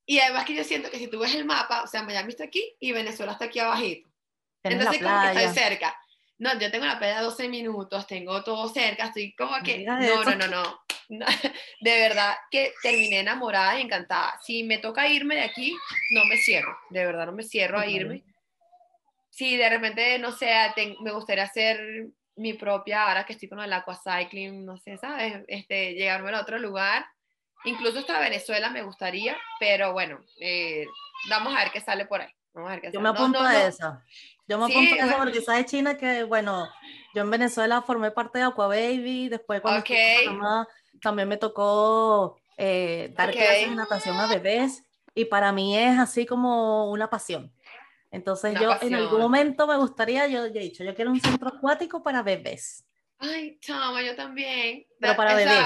Y 0.06 0.20
además 0.20 0.46
que 0.46 0.56
yo 0.56 0.64
siento 0.64 0.90
que 0.90 0.98
si 0.98 1.08
tú 1.08 1.20
ves 1.20 1.34
el 1.36 1.46
mapa, 1.46 1.84
o 1.84 1.88
sea, 1.88 2.04
Miami 2.04 2.30
está 2.30 2.44
aquí 2.44 2.76
y 2.80 2.92
Venezuela 2.92 3.34
está 3.34 3.46
aquí 3.46 3.60
abajito. 3.60 4.10
Entonces, 4.64 5.02
como 5.02 5.22
que 5.22 5.44
estoy 5.44 5.64
cerca. 5.64 5.96
No, 6.38 6.60
yo 6.60 6.72
tengo 6.72 6.86
la 6.86 7.00
playa 7.00 7.22
12 7.22 7.48
minutos, 7.48 8.08
tengo 8.08 8.44
todo 8.44 8.68
cerca, 8.68 9.06
estoy 9.06 9.34
como 9.36 9.56
que... 9.64 9.84
No, 9.84 10.00
no, 10.24 10.36
no, 10.36 10.48
no, 10.48 10.84
De 11.82 12.00
verdad 12.00 12.36
que 12.50 12.74
terminé 12.82 13.20
enamorada 13.20 13.78
y 13.80 13.84
encantada. 13.84 14.40
Si 14.44 14.64
me 14.64 14.78
toca 14.78 15.08
irme 15.08 15.36
de 15.36 15.42
aquí, 15.42 15.76
no 16.12 16.26
me 16.26 16.38
cierro. 16.38 16.78
De 16.90 17.06
verdad, 17.06 17.26
no 17.28 17.34
me 17.34 17.44
cierro 17.44 17.80
a 17.80 17.88
irme. 17.88 18.24
Si 19.34 19.58
de 19.58 19.68
repente, 19.68 20.20
no 20.20 20.32
sé, 20.32 20.54
me 21.02 21.12
gustaría 21.12 21.44
hacer 21.44 22.08
mi 22.36 22.54
propia, 22.54 23.08
ahora 23.08 23.26
que 23.26 23.34
estoy 23.34 23.50
con 23.50 23.60
el 23.60 23.74
aquacycling, 23.74 24.64
no 24.64 24.78
sé, 24.78 24.98
¿sabes? 24.98 25.44
Este, 25.48 25.94
llegarme 25.94 26.32
a 26.32 26.42
otro 26.42 26.60
lugar 26.60 27.04
Incluso 27.66 28.00
hasta 28.00 28.20
Venezuela 28.20 28.70
me 28.70 28.84
gustaría, 28.84 29.38
pero 29.60 29.94
bueno, 29.94 30.20
eh, 30.40 30.86
vamos 31.30 31.56
a 31.56 31.60
ver 31.60 31.72
qué 31.72 31.80
sale 31.80 32.06
por 32.06 32.22
ahí. 32.22 32.30
Vamos 32.54 32.70
a 32.70 32.74
ver 32.74 32.82
qué 32.82 32.92
yo 32.92 33.00
me 33.00 33.10
apunto 33.10 33.40
a 33.40 33.66
eso. 33.66 34.00
Yo 34.48 34.58
me 34.58 34.66
apunto 34.66 34.96
a 34.96 35.06
eso 35.06 35.18
porque 35.18 35.42
sabes, 35.42 35.66
China, 35.68 35.98
que 35.98 36.24
bueno, 36.24 36.68
yo 37.16 37.22
en 37.22 37.32
Venezuela 37.32 37.82
formé 37.82 38.12
parte 38.12 38.40
de 38.40 38.46
Aqua 38.46 38.68
Baby, 38.68 39.30
después 39.30 39.62
cuando 39.62 39.80
okay. 39.80 40.28
también 41.02 41.30
me 41.30 41.38
tocó 41.38 42.38
eh, 42.58 43.14
dar 43.16 43.32
clases 43.32 43.70
de 43.70 43.76
natación 43.76 44.18
a 44.18 44.28
bebés 44.28 44.84
y 45.16 45.26
para 45.26 45.54
mí 45.54 45.78
es 45.78 45.98
así 45.98 46.26
como 46.26 46.92
una 46.92 47.10
pasión. 47.10 47.54
Entonces 48.14 48.54
yo 48.60 48.78
en 48.80 48.94
algún 48.94 49.20
momento 49.20 49.66
me 49.66 49.76
gustaría, 49.76 50.28
yo, 50.28 50.46
he 50.46 50.52
dicho, 50.52 50.84
yo 50.84 50.94
quiero 50.94 51.10
un 51.10 51.20
centro 51.20 51.50
acuático 51.50 52.04
para 52.04 52.22
bebés. 52.22 52.86
Ay, 53.18 53.58
chama, 53.60 54.04
yo 54.04 54.16
también. 54.16 54.86
Pero 55.00 55.16
para 55.16 55.36
bebés. 55.36 55.66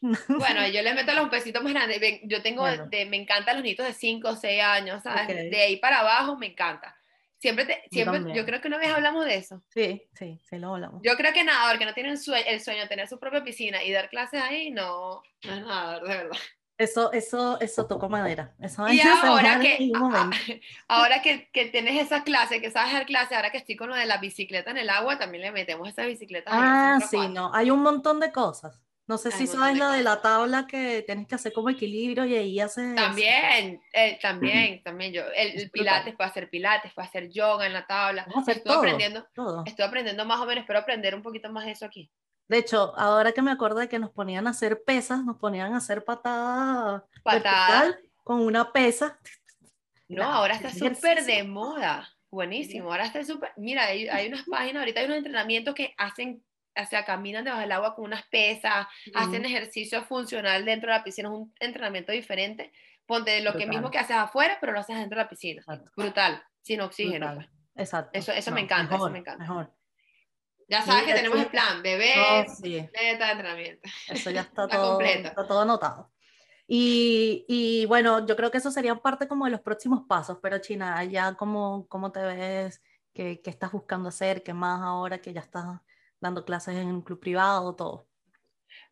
Bueno, 0.28 0.64
yo 0.72 0.80
les 0.80 0.94
meto 0.94 1.12
los 1.12 1.28
pesitos 1.28 1.60
más 1.60 1.72
grandes. 1.72 2.00
Yo 2.22 2.40
tengo, 2.40 2.64
de, 2.64 3.06
me 3.06 3.16
encantan 3.16 3.56
los 3.56 3.64
niños 3.64 3.84
de 3.84 3.92
5 3.92 4.28
o 4.28 4.36
6 4.36 4.62
años, 4.62 5.02
¿sabes? 5.02 5.26
De 5.26 5.60
ahí 5.60 5.78
para 5.78 5.98
abajo 5.98 6.36
me 6.36 6.46
encanta. 6.46 6.96
Siempre, 7.40 7.64
te, 7.64 7.82
siempre 7.90 8.32
yo, 8.32 8.44
creo 8.46 8.60
que 8.60 8.68
una 8.68 8.78
vez 8.78 8.90
hablamos 8.90 9.24
de 9.24 9.34
eso. 9.34 9.60
Sí, 9.74 10.00
sí, 10.14 10.40
sí, 10.48 10.58
lo 10.58 10.74
hablamos. 10.74 11.02
Yo 11.02 11.16
creo 11.16 11.32
que 11.32 11.42
nadador 11.42 11.80
que 11.80 11.84
no 11.84 11.94
tiene 11.94 12.10
el 12.10 12.18
sueño, 12.18 12.44
el 12.46 12.60
sueño 12.60 12.82
de 12.82 12.88
tener 12.88 13.08
su 13.08 13.18
propia 13.18 13.42
piscina 13.42 13.82
y 13.82 13.90
dar 13.90 14.08
clases 14.08 14.40
ahí, 14.40 14.70
no, 14.70 15.20
no 15.42 15.54
es 15.54 15.60
nadador, 15.62 16.08
de 16.08 16.16
verdad. 16.16 16.38
Eso, 16.78 17.12
eso, 17.12 17.60
eso 17.60 17.86
tocó 17.86 18.08
madera. 18.08 18.54
Eso 18.60 18.88
y 18.88 19.00
ahora 19.00 19.58
que, 19.58 19.90
ahora 20.88 21.20
que, 21.22 21.50
que 21.52 21.66
tienes 21.66 22.00
esa 22.00 22.22
clase, 22.22 22.60
que 22.60 22.70
sabes 22.70 22.92
dar 22.92 23.04
clase, 23.04 23.34
ahora 23.34 23.50
que 23.50 23.58
estoy 23.58 23.74
con 23.74 23.88
lo 23.88 23.96
de 23.96 24.06
la 24.06 24.18
bicicleta 24.18 24.70
en 24.70 24.78
el 24.78 24.88
agua, 24.88 25.18
también 25.18 25.42
le 25.42 25.50
metemos 25.50 25.88
esa 25.88 26.04
bicicleta. 26.04 26.50
Ah, 26.52 27.00
sí, 27.00 27.18
no, 27.28 27.52
hay 27.52 27.72
un 27.72 27.82
montón 27.82 28.20
de 28.20 28.30
cosas. 28.30 28.80
No 29.08 29.16
sé 29.16 29.30
si 29.32 29.46
sabes 29.46 29.78
la 29.78 29.90
de 29.92 30.02
la 30.02 30.20
tabla 30.20 30.66
que 30.66 31.02
tienes 31.02 31.26
que 31.26 31.34
hacer 31.34 31.54
como 31.54 31.70
equilibrio 31.70 32.26
y 32.26 32.36
ahí 32.36 32.60
haces. 32.60 32.94
También, 32.94 33.80
eh, 33.94 34.18
también, 34.20 34.82
también 34.84 35.14
yo. 35.14 35.22
El, 35.34 35.70
pilates 35.70 36.14
puede 36.14 36.28
hacer 36.28 36.50
pilates, 36.50 36.92
puede 36.92 37.08
hacer 37.08 37.30
yoga 37.30 37.66
en 37.66 37.72
la 37.72 37.86
tabla. 37.86 38.26
estoy 38.46 38.72
aprendiendo, 38.72 39.26
estoy 39.64 39.84
aprendiendo 39.84 40.26
más 40.26 40.38
o 40.40 40.44
menos, 40.44 40.62
espero 40.62 40.78
aprender 40.80 41.14
un 41.14 41.22
poquito 41.22 41.50
más 41.50 41.64
de 41.64 41.72
eso 41.72 41.86
aquí. 41.86 42.10
De 42.48 42.58
hecho, 42.58 42.94
ahora 42.96 43.32
que 43.32 43.42
me 43.42 43.50
acuerdo 43.50 43.78
de 43.78 43.88
que 43.88 43.98
nos 43.98 44.10
ponían 44.10 44.46
a 44.46 44.50
hacer 44.50 44.82
pesas, 44.82 45.22
nos 45.24 45.36
ponían 45.36 45.74
a 45.74 45.78
hacer 45.78 46.04
patadas 46.04 47.02
patada. 47.22 47.98
con 48.24 48.40
una 48.40 48.72
pesa. 48.72 49.18
No, 50.08 50.24
ahora 50.24 50.54
está 50.54 50.70
súper 50.70 51.24
de 51.24 51.44
moda. 51.44 52.08
Buenísimo, 52.30 52.90
ahora 52.90 53.06
está 53.06 53.24
súper. 53.24 53.52
Mira, 53.56 53.84
hay, 53.84 54.08
hay 54.08 54.28
unas 54.28 54.44
páginas, 54.44 54.80
ahorita 54.80 55.00
hay 55.00 55.06
unos 55.06 55.18
entrenamientos 55.18 55.74
que 55.74 55.94
hacen 55.96 56.42
o 56.80 56.86
sea, 56.86 57.04
caminan 57.04 57.44
debajo 57.44 57.60
del 57.60 57.72
agua 57.72 57.94
con 57.94 58.04
unas 58.04 58.24
pesas, 58.28 58.86
hacen 59.14 59.44
ejercicio 59.44 60.04
funcional 60.04 60.64
dentro 60.64 60.92
de 60.92 60.98
la 60.98 61.04
piscina, 61.04 61.28
es 61.28 61.34
un 61.34 61.52
entrenamiento 61.58 62.12
diferente. 62.12 62.72
Ponte 63.06 63.40
lo 63.40 63.54
que 63.54 63.66
mismo 63.66 63.90
que 63.90 63.98
haces 63.98 64.16
afuera, 64.16 64.58
pero 64.60 64.72
lo 64.72 64.80
haces 64.80 64.96
dentro 64.96 65.18
de 65.18 65.24
la 65.24 65.28
piscina. 65.28 65.62
Brutal, 65.96 66.42
sin 66.62 66.80
oxígeno. 66.80 67.34
Pues. 67.34 67.48
Exacto. 67.74 68.10
Eso, 68.12 68.32
eso 68.32 68.52
me 68.52 68.60
encanta, 68.60 68.96
eso 68.96 69.10
me 69.10 69.18
encanta. 69.18 69.42
Mejor. 69.42 69.72
Ya 70.68 70.82
sabes 70.82 71.04
que 71.04 71.14
tenemos 71.14 71.38
el 71.38 71.46
plan, 71.46 71.82
bebé, 71.82 72.12
oh, 72.18 72.44
sí. 72.60 72.76
entrenamiento. 72.76 73.88
Eso 74.08 74.30
ya 74.30 74.42
está, 74.42 74.68
todo, 74.68 75.00
está 75.00 75.46
todo 75.46 75.62
anotado. 75.62 76.10
Y, 76.66 77.46
y, 77.48 77.86
bueno, 77.86 78.26
yo 78.26 78.36
creo 78.36 78.50
que 78.50 78.58
eso 78.58 78.70
sería 78.70 78.94
parte 78.96 79.26
como 79.26 79.46
de 79.46 79.50
los 79.50 79.62
próximos 79.62 80.02
pasos, 80.06 80.38
pero 80.42 80.58
China, 80.58 81.02
ya 81.04 81.32
cómo, 81.34 81.86
cómo 81.88 82.12
te 82.12 82.20
ves, 82.20 82.82
qué, 83.14 83.40
qué 83.42 83.48
estás 83.48 83.72
buscando 83.72 84.10
hacer, 84.10 84.42
qué 84.42 84.52
más 84.52 84.82
ahora 84.82 85.22
que 85.22 85.32
ya 85.32 85.40
estás 85.40 85.80
dando 86.20 86.44
clases 86.44 86.76
en 86.76 86.88
un 86.88 87.00
club 87.00 87.18
privado, 87.18 87.74
todo. 87.74 88.06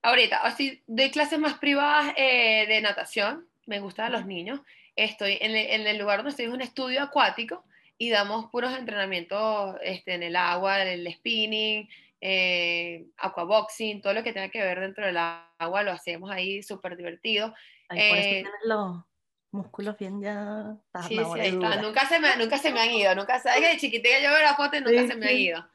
Ahorita, 0.02 0.38
así, 0.38 0.82
doy 0.86 1.10
clases 1.10 1.38
más 1.38 1.58
privadas 1.58 2.14
eh, 2.16 2.66
de 2.66 2.80
natación, 2.80 3.46
me 3.66 3.80
gustan 3.80 4.12
los 4.12 4.24
niños. 4.24 4.60
Estoy 4.94 5.36
en 5.40 5.86
el, 5.86 5.98
lugar 5.98 6.18
donde 6.18 6.30
estoy, 6.30 6.46
es 6.46 6.52
un 6.52 6.62
estudio 6.62 7.02
acuático 7.02 7.64
y 7.98 8.10
damos 8.10 8.50
puros 8.50 8.76
entrenamientos 8.76 9.76
este, 9.82 10.14
en 10.14 10.22
el 10.22 10.36
agua, 10.36 10.82
el 10.82 11.10
spinning, 11.12 11.88
eh, 12.20 13.06
aquaboxing, 13.18 14.00
todo 14.00 14.12
lo 14.12 14.22
que 14.22 14.32
tenga 14.32 14.50
que 14.50 14.62
ver 14.62 14.80
dentro 14.80 15.06
del 15.06 15.16
agua, 15.16 15.82
lo 15.82 15.92
hacemos 15.92 16.30
ahí 16.30 16.62
súper 16.62 16.96
divertido. 16.96 17.54
Eh, 17.90 18.44
los 18.64 19.02
músculos 19.50 19.96
bien 19.98 20.20
ya... 20.20 20.76
Sí, 21.08 21.16
sí, 21.16 21.40
ahí 21.40 21.48
está. 21.48 21.80
Nunca, 21.80 22.06
se 22.06 22.20
me, 22.20 22.36
nunca 22.36 22.58
se 22.58 22.72
me 22.72 22.80
han 22.80 22.90
ido, 22.90 23.14
nunca, 23.14 23.38
sabes 23.40 23.60
que 23.60 23.68
de 23.68 23.76
chiquitita 23.78 24.20
yo 24.20 24.30
veo 24.30 24.42
la 24.42 24.54
foto 24.54 24.76
y 24.76 24.80
nunca 24.80 25.06
se 25.06 25.16
me 25.16 25.28
han 25.28 25.36
ido. 25.36 25.66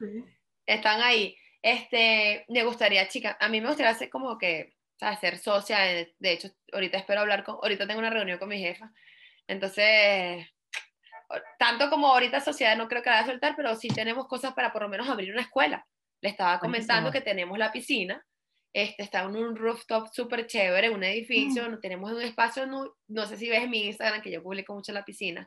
Están 0.66 1.00
ahí. 1.00 1.36
Este, 1.62 2.44
me 2.48 2.64
gustaría, 2.64 3.08
chica, 3.08 3.36
a 3.40 3.48
mí 3.48 3.60
me 3.60 3.68
gustaría 3.68 3.94
ser 3.94 4.10
como 4.10 4.36
que, 4.36 4.74
¿sabes? 4.98 5.20
Ser 5.20 5.38
socia, 5.38 5.78
de, 5.78 6.32
hecho, 6.32 6.48
ahorita 6.72 6.98
espero 6.98 7.20
hablar 7.20 7.44
con, 7.44 7.54
ahorita 7.56 7.86
tengo 7.86 8.00
una 8.00 8.10
reunión 8.10 8.38
con 8.38 8.48
mi 8.48 8.58
jefa, 8.58 8.92
entonces, 9.46 10.44
tanto 11.58 11.90
como 11.90 12.08
ahorita 12.08 12.40
sociedad 12.40 12.76
no 12.76 12.88
creo 12.88 13.02
que 13.02 13.10
la 13.10 13.16
vaya 13.16 13.28
a 13.28 13.30
soltar, 13.30 13.54
pero 13.56 13.74
sí 13.76 13.88
tenemos 13.88 14.26
cosas 14.26 14.54
para 14.54 14.72
por 14.72 14.82
lo 14.82 14.88
menos 14.88 15.08
abrir 15.08 15.32
una 15.32 15.42
escuela. 15.42 15.86
Le 16.20 16.28
estaba 16.28 16.58
comentando 16.58 17.10
que 17.10 17.20
tenemos 17.20 17.58
la 17.58 17.72
piscina, 17.72 18.24
este, 18.72 19.02
está 19.02 19.22
en 19.22 19.36
un 19.36 19.56
rooftop 19.56 20.08
súper 20.12 20.46
chévere, 20.46 20.90
un 20.90 21.04
edificio, 21.04 21.68
no 21.68 21.78
tenemos 21.78 22.12
un 22.12 22.22
espacio, 22.22 22.66
no, 22.66 22.94
no, 23.08 23.26
sé 23.26 23.36
si 23.36 23.48
ves 23.48 23.68
mi 23.68 23.86
Instagram 23.86 24.22
que 24.22 24.30
yo 24.30 24.42
publico 24.42 24.74
mucho 24.74 24.92
la 24.92 25.04
piscina. 25.04 25.46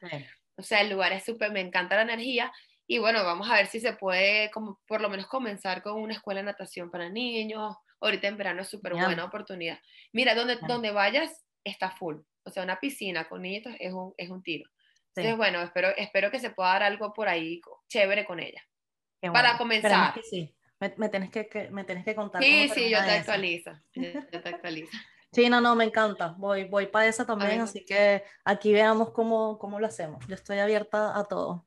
O 0.57 0.61
sea, 0.61 0.81
el 0.81 0.89
lugar 0.89 1.11
es 1.13 1.25
súper, 1.25 1.51
me 1.51 1.61
encanta 1.61 1.95
la 1.95 2.03
energía 2.03 2.51
y 2.87 2.99
bueno, 2.99 3.23
vamos 3.23 3.49
a 3.49 3.55
ver 3.55 3.67
si 3.67 3.79
se 3.79 3.93
puede 3.93 4.51
como 4.51 4.79
por 4.85 5.01
lo 5.01 5.09
menos 5.09 5.27
comenzar 5.27 5.81
con 5.81 5.99
una 5.99 6.13
escuela 6.13 6.41
de 6.41 6.45
natación 6.45 6.91
para 6.91 7.09
niños. 7.09 7.75
Ahorita 7.99 8.27
en 8.27 8.37
verano 8.37 8.61
es 8.61 8.69
súper 8.69 8.93
buena 8.93 9.25
oportunidad. 9.25 9.79
Mira, 10.13 10.35
donde, 10.35 10.57
donde 10.67 10.91
vayas 10.91 11.45
está 11.63 11.89
full. 11.89 12.17
O 12.43 12.51
sea, 12.51 12.63
una 12.63 12.79
piscina 12.79 13.27
con 13.27 13.41
niños 13.41 13.75
es 13.79 13.91
un, 13.91 14.13
es 14.17 14.29
un 14.29 14.43
tiro. 14.43 14.69
Entonces, 15.15 15.37
bueno, 15.37 15.61
espero, 15.61 15.89
espero 15.95 16.29
que 16.29 16.39
se 16.39 16.49
pueda 16.49 16.69
dar 16.69 16.83
algo 16.83 17.13
por 17.13 17.29
ahí 17.29 17.61
chévere 17.87 18.25
con 18.25 18.39
ella. 18.39 18.61
Para 19.21 19.57
comenzar. 19.57 20.13
sí. 20.29 20.53
Me, 20.79 20.93
me, 20.97 21.07
tenés 21.07 21.31
que, 21.31 21.69
me 21.71 21.85
tenés 21.85 22.03
que 22.03 22.13
contar. 22.15 22.43
Sí, 22.43 22.69
sí, 22.69 22.89
yo 22.89 23.03
te 23.03 23.11
actualizo. 23.11 23.71
Yo 23.95 24.41
te 24.41 24.49
actualizo. 24.49 24.91
Sí, 25.31 25.49
no, 25.49 25.61
no, 25.61 25.75
me 25.75 25.85
encanta. 25.85 26.35
Voy, 26.37 26.65
voy 26.65 26.87
para 26.87 27.07
esa 27.07 27.25
también, 27.25 27.61
así 27.61 27.83
que 27.83 28.23
aquí 28.43 28.71
veamos 28.71 29.11
cómo, 29.11 29.57
cómo 29.57 29.79
lo 29.79 29.87
hacemos. 29.87 30.25
Yo 30.27 30.35
estoy 30.35 30.59
abierta 30.59 31.17
a 31.17 31.25
todo. 31.25 31.65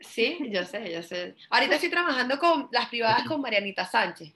Sí, 0.00 0.38
yo 0.50 0.64
sé, 0.64 0.92
yo 0.92 1.02
sé. 1.02 1.34
Ahorita 1.50 1.76
estoy 1.76 1.90
trabajando 1.90 2.38
con 2.38 2.68
las 2.72 2.88
privadas 2.88 3.26
con 3.26 3.40
Marianita 3.40 3.86
Sánchez. 3.86 4.34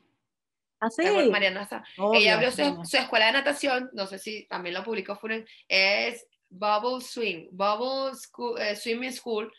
¿Ah, 0.80 0.88
sí? 0.88 1.02
Mariana 1.30 1.68
Ella 2.14 2.34
abrió 2.34 2.50
su, 2.50 2.96
escuela 2.96 3.26
de 3.26 3.32
natación, 3.32 3.90
no 3.92 4.06
sé 4.06 4.18
si 4.18 4.46
también 4.46 4.74
lo 4.74 4.82
publicó 4.82 5.14
Furen, 5.14 5.46
es 5.68 6.26
Bubble 6.50 7.00
Swing, 7.00 7.48
Bubble 7.52 8.12
eh, 8.58 8.76
Swimming 8.76 9.12
School. 9.12 9.52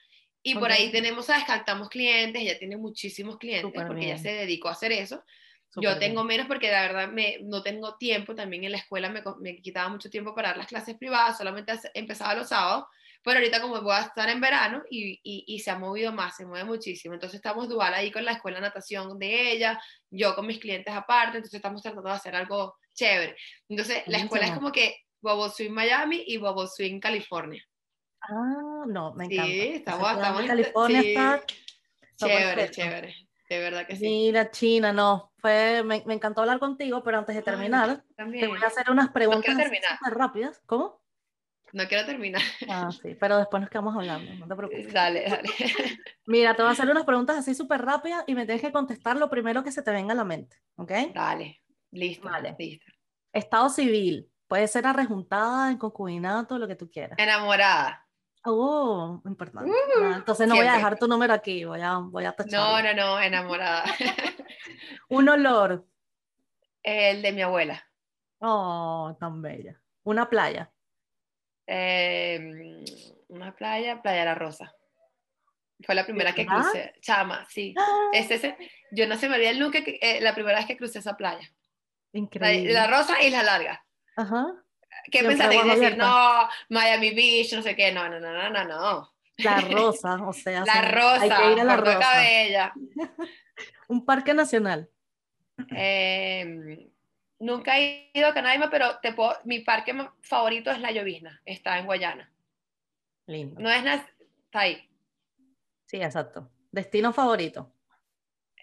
Y 0.43 0.55
por 0.55 0.71
ahí 0.71 0.91
tenemos, 0.91 1.27
¿sabes? 1.27 1.43
Captamos 1.45 1.87
clientes, 1.87 2.41
ella 2.41 2.57
tiene 2.57 2.75
muchísimos 2.75 3.37
clientes 3.37 3.71
porque 3.87 4.05
ella 4.05 4.17
se 4.17 4.33
dedicó 4.33 4.69
a 4.69 4.73
hacer 4.73 4.91
eso. 4.91 5.23
Yo 5.75 5.97
tengo 5.97 6.23
menos 6.23 6.47
porque 6.47 6.67
de 6.67 6.73
verdad 6.73 7.07
me, 7.07 7.37
no 7.43 7.63
tengo 7.63 7.95
tiempo, 7.95 8.35
también 8.35 8.63
en 8.65 8.71
la 8.71 8.77
escuela 8.77 9.09
me, 9.09 9.23
me, 9.39 9.61
quitaba 9.61 9.87
mucho 9.87 10.09
tiempo 10.09 10.35
para 10.35 10.49
dar 10.49 10.57
las 10.57 10.67
clases 10.67 10.97
privadas, 10.97 11.37
solamente 11.37 11.73
empezaba 11.93 12.35
los 12.35 12.49
sábados, 12.49 12.85
pero 13.23 13.37
ahorita 13.37 13.61
como 13.61 13.81
voy 13.81 13.93
a 13.93 14.01
estar 14.01 14.27
en 14.27 14.41
verano 14.41 14.83
y, 14.89 15.21
y, 15.23 15.45
y, 15.47 15.59
se 15.59 15.71
ha 15.71 15.77
movido 15.77 16.11
más, 16.11 16.35
se 16.35 16.45
mueve 16.45 16.65
muchísimo, 16.65 17.13
entonces 17.13 17.37
estamos 17.37 17.69
dual 17.69 17.93
ahí 17.93 18.11
con 18.11 18.25
la 18.25 18.33
escuela 18.33 18.57
de 18.57 18.63
natación 18.63 19.17
de 19.17 19.51
ella, 19.51 19.81
yo 20.09 20.35
con 20.35 20.45
mis 20.45 20.59
clientes 20.59 20.93
aparte, 20.93 21.37
entonces 21.37 21.53
estamos 21.53 21.81
tratando 21.81 22.09
de 22.09 22.15
hacer 22.15 22.35
algo 22.35 22.75
chévere. 22.93 23.37
Entonces 23.69 24.03
la 24.07 24.17
escuela 24.17 24.47
es 24.47 24.51
como 24.51 24.73
que 24.73 24.97
Bobo 25.21 25.49
Swing 25.49 25.71
Miami 25.71 26.23
y 26.27 26.37
Bobo 26.37 26.67
Swing 26.67 26.99
California. 26.99 27.63
Ah, 28.21 28.83
no, 28.87 29.13
me 29.13 29.25
encanta. 29.25 29.45
Sí, 29.45 29.61
estamos, 29.75 30.11
estamos 30.11 30.41
en 30.41 30.47
California 30.47 31.01
está 31.01 31.43
chévere, 32.17 32.69
chévere. 32.69 33.15
De 33.49 33.59
verdad 33.59 33.85
que 33.85 33.95
sí. 33.95 34.05
Mira, 34.05 34.49
China, 34.49 34.93
no. 34.93 35.33
Fue, 35.37 35.83
me, 35.83 36.03
me 36.05 36.13
encantó 36.13 36.41
hablar 36.41 36.59
contigo, 36.59 37.03
pero 37.03 37.17
antes 37.17 37.35
de 37.35 37.41
terminar, 37.41 38.03
te 38.15 38.47
voy 38.47 38.59
a 38.63 38.67
hacer 38.67 38.89
unas 38.89 39.09
preguntas 39.09 39.55
no 39.55 40.09
rápidas. 40.11 40.61
¿Cómo? 40.65 41.01
No 41.73 41.87
quiero 41.87 42.05
terminar. 42.05 42.41
Ah, 42.69 42.89
sí, 42.91 43.15
pero 43.19 43.37
después 43.37 43.61
nos 43.61 43.69
quedamos 43.69 43.95
hablando, 43.95 44.33
no 44.35 44.47
te 44.47 44.55
preocupes. 44.55 44.93
Dale, 44.93 45.23
dale. 45.23 45.49
Mira, 46.25 46.55
te 46.55 46.61
voy 46.61 46.69
a 46.69 46.73
hacer 46.73 46.89
unas 46.89 47.05
preguntas 47.05 47.37
así 47.37 47.55
súper 47.55 47.81
rápidas 47.81 48.23
y 48.27 48.35
me 48.35 48.45
tienes 48.45 48.61
que 48.61 48.71
contestar 48.71 49.17
lo 49.17 49.29
primero 49.29 49.63
que 49.63 49.71
se 49.71 49.81
te 49.81 49.91
venga 49.91 50.13
a 50.13 50.15
la 50.15 50.25
mente, 50.25 50.57
¿ok? 50.75 50.91
Dale, 51.13 51.61
listo, 51.91 52.27
vale. 52.27 52.55
listo. 52.59 52.85
Estado 53.33 53.69
civil, 53.69 54.29
puede 54.51 54.67
ser 54.67 54.85
arrejuntada, 54.85 55.71
en 55.71 55.77
concubinato, 55.77 56.59
lo 56.59 56.67
que 56.67 56.75
tú 56.75 56.91
quieras. 56.91 57.17
Enamorada. 57.17 58.05
Oh, 58.43 59.21
importante. 59.23 59.71
Uh, 59.71 60.03
ah, 60.03 60.13
entonces 60.17 60.45
no 60.45 60.57
voy 60.57 60.67
a 60.67 60.73
dejar 60.73 60.99
tu 60.99 61.07
número 61.07 61.33
aquí, 61.33 61.63
voy 61.63 61.79
a, 61.79 61.99
voy 61.99 62.25
a 62.25 62.35
No, 62.51 62.83
no, 62.83 62.93
no, 62.93 63.21
enamorada. 63.21 63.85
Un 65.09 65.29
olor. 65.29 65.87
El 66.83 67.21
de 67.21 67.31
mi 67.31 67.41
abuela. 67.43 67.81
Oh, 68.39 69.15
tan 69.17 69.41
bella. 69.41 69.79
Una 70.03 70.29
playa. 70.29 70.69
Em, 71.65 72.83
una 73.29 73.55
playa, 73.55 74.01
Playa 74.01 74.25
La 74.25 74.35
Rosa. 74.35 74.75
Fue 75.79 75.95
la 75.95 76.03
primera 76.03 76.33
que 76.33 76.45
crucé. 76.45 76.93
Chama, 76.99 77.47
sí. 77.47 77.73
¡Ah! 77.77 78.09
Es 78.13 78.29
ese, 78.29 78.57
yo 78.91 79.07
no 79.07 79.15
se 79.15 79.29
me 79.29 79.35
olvida 79.35 79.53
nunca 79.53 79.81
que, 79.81 79.97
eh, 80.01 80.19
la 80.19 80.35
primera 80.35 80.57
vez 80.57 80.67
que 80.67 80.75
crucé 80.75 80.99
esa 80.99 81.15
playa. 81.15 81.49
Increíble. 82.11 82.73
La, 82.73 82.87
Rosa 82.87 83.23
y 83.23 83.29
la 83.29 83.43
Larga. 83.43 83.85
Ajá. 84.21 84.53
¿Qué 85.11 85.23
pensaste? 85.23 85.63
Decir, 85.63 85.97
no, 85.97 86.47
Miami 86.69 87.13
Beach, 87.13 87.53
no 87.53 87.61
sé 87.61 87.75
qué. 87.75 87.91
No, 87.91 88.07
no, 88.07 88.19
no, 88.19 88.33
no, 88.33 88.49
no, 88.49 88.63
no. 88.65 89.13
La 89.37 89.61
Rosa, 89.71 90.15
o 90.23 90.33
sea. 90.33 90.63
La 90.65 90.81
Rosa, 90.81 91.21
hay 91.21 91.29
que 91.29 91.51
ir 91.53 91.59
a 91.59 91.63
la 91.63 91.77
Rosa. 91.77 91.99
Cabella. 91.99 92.73
Un 93.87 94.05
parque 94.05 94.33
nacional. 94.33 94.89
Eh, 95.75 96.91
Nunca 97.41 97.79
he 97.79 98.11
ido 98.13 98.27
a 98.27 98.35
Canaima, 98.35 98.69
pero 98.69 98.99
te 98.99 99.13
puedo, 99.13 99.33
mi 99.45 99.61
parque 99.61 99.95
favorito 100.21 100.69
es 100.69 100.79
La 100.79 100.91
Llovizna, 100.91 101.41
está 101.43 101.79
en 101.79 101.87
Guayana. 101.87 102.31
Lindo. 103.25 103.59
No 103.59 103.67
es 103.71 103.83
está 103.83 104.59
ahí. 104.59 104.87
Sí, 105.87 105.97
exacto. 105.97 106.51
¿Destino 106.71 107.11
favorito? 107.11 107.73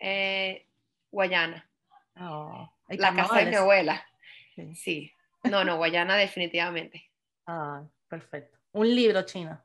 Eh, 0.01 0.65
Guayana. 1.11 1.69
Oh, 2.21 2.73
la 2.87 3.15
casa 3.17 3.39
de 3.39 3.47
mi 3.47 3.57
abuela. 3.57 4.07
Sí. 4.77 5.13
No, 5.45 5.65
no, 5.65 5.77
Guayana 5.77 6.17
definitivamente. 6.17 7.11
Ah, 7.47 7.83
perfecto. 8.09 8.59
Un 8.73 8.95
libro, 8.95 9.23
China. 9.23 9.65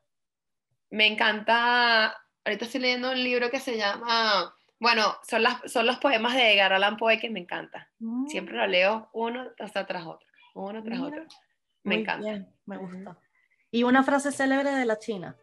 Me 0.90 1.06
encanta, 1.06 2.16
ahorita 2.44 2.64
estoy 2.64 2.80
leyendo 2.80 3.10
un 3.10 3.22
libro 3.22 3.50
que 3.50 3.60
se 3.60 3.76
llama 3.76 4.54
bueno, 4.84 5.16
son, 5.26 5.42
las, 5.42 5.60
son 5.72 5.86
los 5.86 5.96
poemas 5.98 6.34
de 6.34 6.52
Edgar 6.52 6.74
Allan 6.74 6.98
Poe 6.98 7.18
que 7.18 7.30
me 7.30 7.40
encantan. 7.40 7.86
Mm. 8.00 8.26
Siempre 8.26 8.54
lo 8.54 8.66
leo 8.66 9.08
uno 9.14 9.50
hasta 9.58 9.86
tras 9.86 10.04
otro, 10.04 10.28
uno 10.54 10.82
tras 10.82 11.00
otro. 11.00 11.24
Me 11.84 11.96
encanta. 11.96 12.46
me 12.66 12.76
gusta. 12.76 13.18
¿Y 13.70 13.82
una 13.82 14.02
frase 14.02 14.30
célebre 14.30 14.70
de 14.72 14.84
la 14.84 14.98
China? 14.98 15.36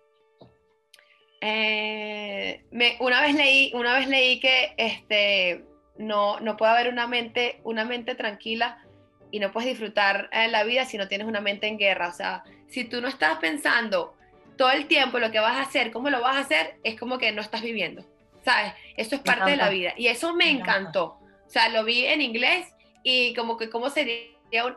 Eh, 1.41 2.67
me, 2.71 2.97
una, 2.99 3.21
vez 3.21 3.33
leí, 3.33 3.71
una 3.73 3.95
vez 3.95 4.07
leí 4.07 4.39
que 4.39 4.75
este, 4.77 5.65
no, 5.97 6.39
no 6.39 6.55
puede 6.55 6.73
haber 6.73 6.89
una 6.89 7.07
mente, 7.07 7.61
una 7.63 7.83
mente 7.83 8.13
tranquila 8.13 8.85
y 9.31 9.39
no 9.39 9.51
puedes 9.51 9.69
disfrutar 9.69 10.29
en 10.31 10.51
la 10.51 10.63
vida 10.63 10.85
si 10.85 10.97
no 10.97 11.07
tienes 11.07 11.27
una 11.27 11.41
mente 11.41 11.67
en 11.67 11.77
guerra. 11.77 12.09
O 12.09 12.13
sea, 12.13 12.43
si 12.67 12.83
tú 12.83 13.01
no 13.01 13.07
estás 13.07 13.37
pensando 13.39 14.15
todo 14.57 14.71
el 14.71 14.87
tiempo 14.87 15.19
lo 15.19 15.31
que 15.31 15.39
vas 15.39 15.57
a 15.57 15.61
hacer, 15.61 15.91
cómo 15.91 16.09
lo 16.09 16.21
vas 16.21 16.35
a 16.35 16.41
hacer, 16.41 16.75
es 16.83 16.99
como 16.99 17.17
que 17.17 17.31
no 17.31 17.41
estás 17.41 17.61
viviendo. 17.61 18.05
¿sabes? 18.43 18.73
Eso 18.97 19.15
es 19.15 19.21
parte 19.21 19.51
de 19.51 19.57
la 19.57 19.69
vida. 19.69 19.93
Y 19.97 20.07
eso 20.07 20.33
me, 20.33 20.49
encantó. 20.49 21.17
O 21.45 21.49
sea, 21.49 21.69
lo 21.69 21.83
vi 21.83 22.05
en 22.05 22.21
inglés 22.21 22.67
y 23.03 23.33
como 23.33 23.57
que 23.57 23.69
cómo 23.69 23.89
sería, 23.89 24.27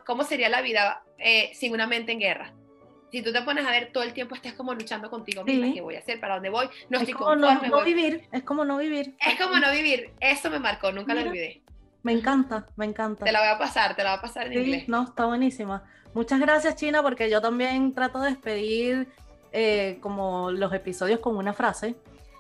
cómo 0.05 0.25
sería 0.25 0.49
la 0.49 0.63
vida 0.63 1.03
eh, 1.19 1.51
sin 1.55 1.73
una 1.73 1.87
mente 1.87 2.13
en 2.13 2.21
guerra. 2.21 2.53
Si 3.11 3.23
tú 3.23 3.33
te 3.33 3.43
pones 3.43 3.65
a 3.65 3.71
ver 3.71 3.93
todo 3.93 4.03
el 4.03 4.13
tiempo 4.13 4.35
estás 4.35 4.55
como 4.55 4.75
luchando 4.75 5.09
contigo 5.09 5.45
misma, 5.45 5.73
¿qué 5.73 5.81
voy 5.81 5.95
a 5.95 6.01
hacer? 6.01 6.19
¿Para 6.19 6.35
dónde 6.35 6.51
voy? 6.51 6.69
No 6.89 6.99
estoy 6.99 7.15
como 7.15 7.37
No, 7.37 7.85
vivir, 7.85 8.25
es 8.33 8.43
como 8.43 8.65
no 8.65 8.77
vivir. 8.77 9.15
Es 9.25 9.39
como 9.39 9.57
no 9.61 9.71
vivir. 9.71 10.11
Eso 10.19 10.51
me 10.51 10.59
marcó, 10.59 10.91
nunca 10.91 11.15
lo 11.15 11.23
olvidé. 11.23 11.63
Me 12.05 12.13
encanta, 12.13 12.67
me 12.77 12.85
encanta. 12.85 13.25
Te 13.25 13.33
la 13.33 13.41
voy 13.41 13.49
a 13.49 13.59
pasar, 13.59 13.97
te 13.97 14.05
la 14.05 14.11
voy 14.11 14.19
a 14.19 14.23
pasar 14.23 14.47
en 14.47 14.53
sí, 14.53 14.59
inglés. 14.59 14.89
No, 14.89 15.03
está 15.05 15.25
buenísima. 15.25 15.83
Muchas 16.13 16.39
gracias, 16.39 16.77
China, 16.77 17.03
porque 17.03 17.29
yo 17.29 17.41
también 17.41 17.95
trato 17.95 18.21
de 18.21 18.31
despedir 18.31 19.09
eh, 19.53 19.99
como 20.01 20.51
los 20.51 20.73
episodios 20.75 21.21
con 21.21 21.37
una 21.37 21.55
frase. 21.55 21.97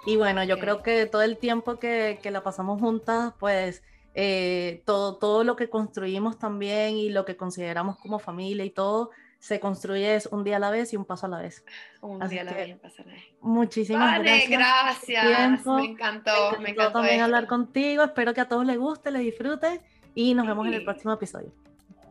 Y 0.07 0.17
bueno, 0.17 0.45
yo 0.45 0.59
creo 0.59 0.83
que 0.83 1.07
todo 1.07 1.23
el 1.23 1.39
tiempo 1.39 1.79
que, 1.79 2.21
que 2.23 2.31
la 2.31 2.43
pasamos 2.43 2.79
juntas, 2.79 3.33
pues 3.41 3.83
eh, 4.15 4.83
todo, 4.85 5.17
todo 5.17 5.45
lo 5.45 5.57
que 5.57 5.71
construimos 5.71 6.39
también 6.39 6.97
y 6.97 7.09
lo 7.09 7.25
que 7.25 7.37
consideramos 7.37 7.97
como 7.97 8.19
familia 8.19 8.65
y 8.67 8.71
todo, 8.71 9.11
se 9.45 9.61
construye 9.61 10.15
es 10.15 10.25
un 10.25 10.43
día 10.43 10.57
a 10.57 10.59
la 10.59 10.71
vez 10.71 10.95
y 10.95 10.97
un 10.97 11.05
paso 11.05 11.27
a 11.27 11.29
la 11.29 11.37
vez. 11.39 11.67
Un 12.01 12.27
día 12.31 12.41
a 12.41 12.45
la 12.45 12.55
vez 12.55 12.69
y 12.69 12.73
un 12.73 12.79
paso 12.79 13.03
a 13.03 13.05
la 13.05 13.13
vez. 13.13 13.25
Muchísimas 13.43 14.13
vale, 14.13 14.47
gracias. 14.47 15.29
gracias. 15.29 15.67
Me 15.67 15.85
encantó. 15.85 16.59
Me 16.61 16.71
encantó, 16.71 17.01
también 17.01 17.21
hablar 17.21 17.47
contigo. 17.47 18.03
Espero 18.05 18.33
que 18.33 18.41
a 18.41 18.49
todos 18.49 18.65
les 18.65 18.79
guste, 18.79 19.11
les 19.11 19.21
disfrute 19.21 19.83
y 20.15 20.33
nos 20.33 20.47
vemos 20.47 20.67
en 20.67 20.73
el 20.73 20.85
próximo 20.85 21.13
episodio. 21.13 21.53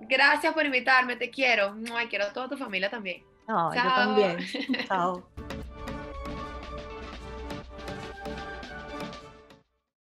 Gracias 0.01 0.53
por 0.53 0.63
invitarme, 0.63 1.15
te 1.15 1.31
quiero. 1.31 1.75
Ay, 1.95 2.05
quiero 2.05 2.25
a 2.25 2.33
toda 2.33 2.49
tu 2.49 2.55
familia 2.55 2.91
también. 2.91 3.23
No, 3.47 3.73
yo 3.73 3.81
también. 3.81 4.37
Chao. 4.87 5.27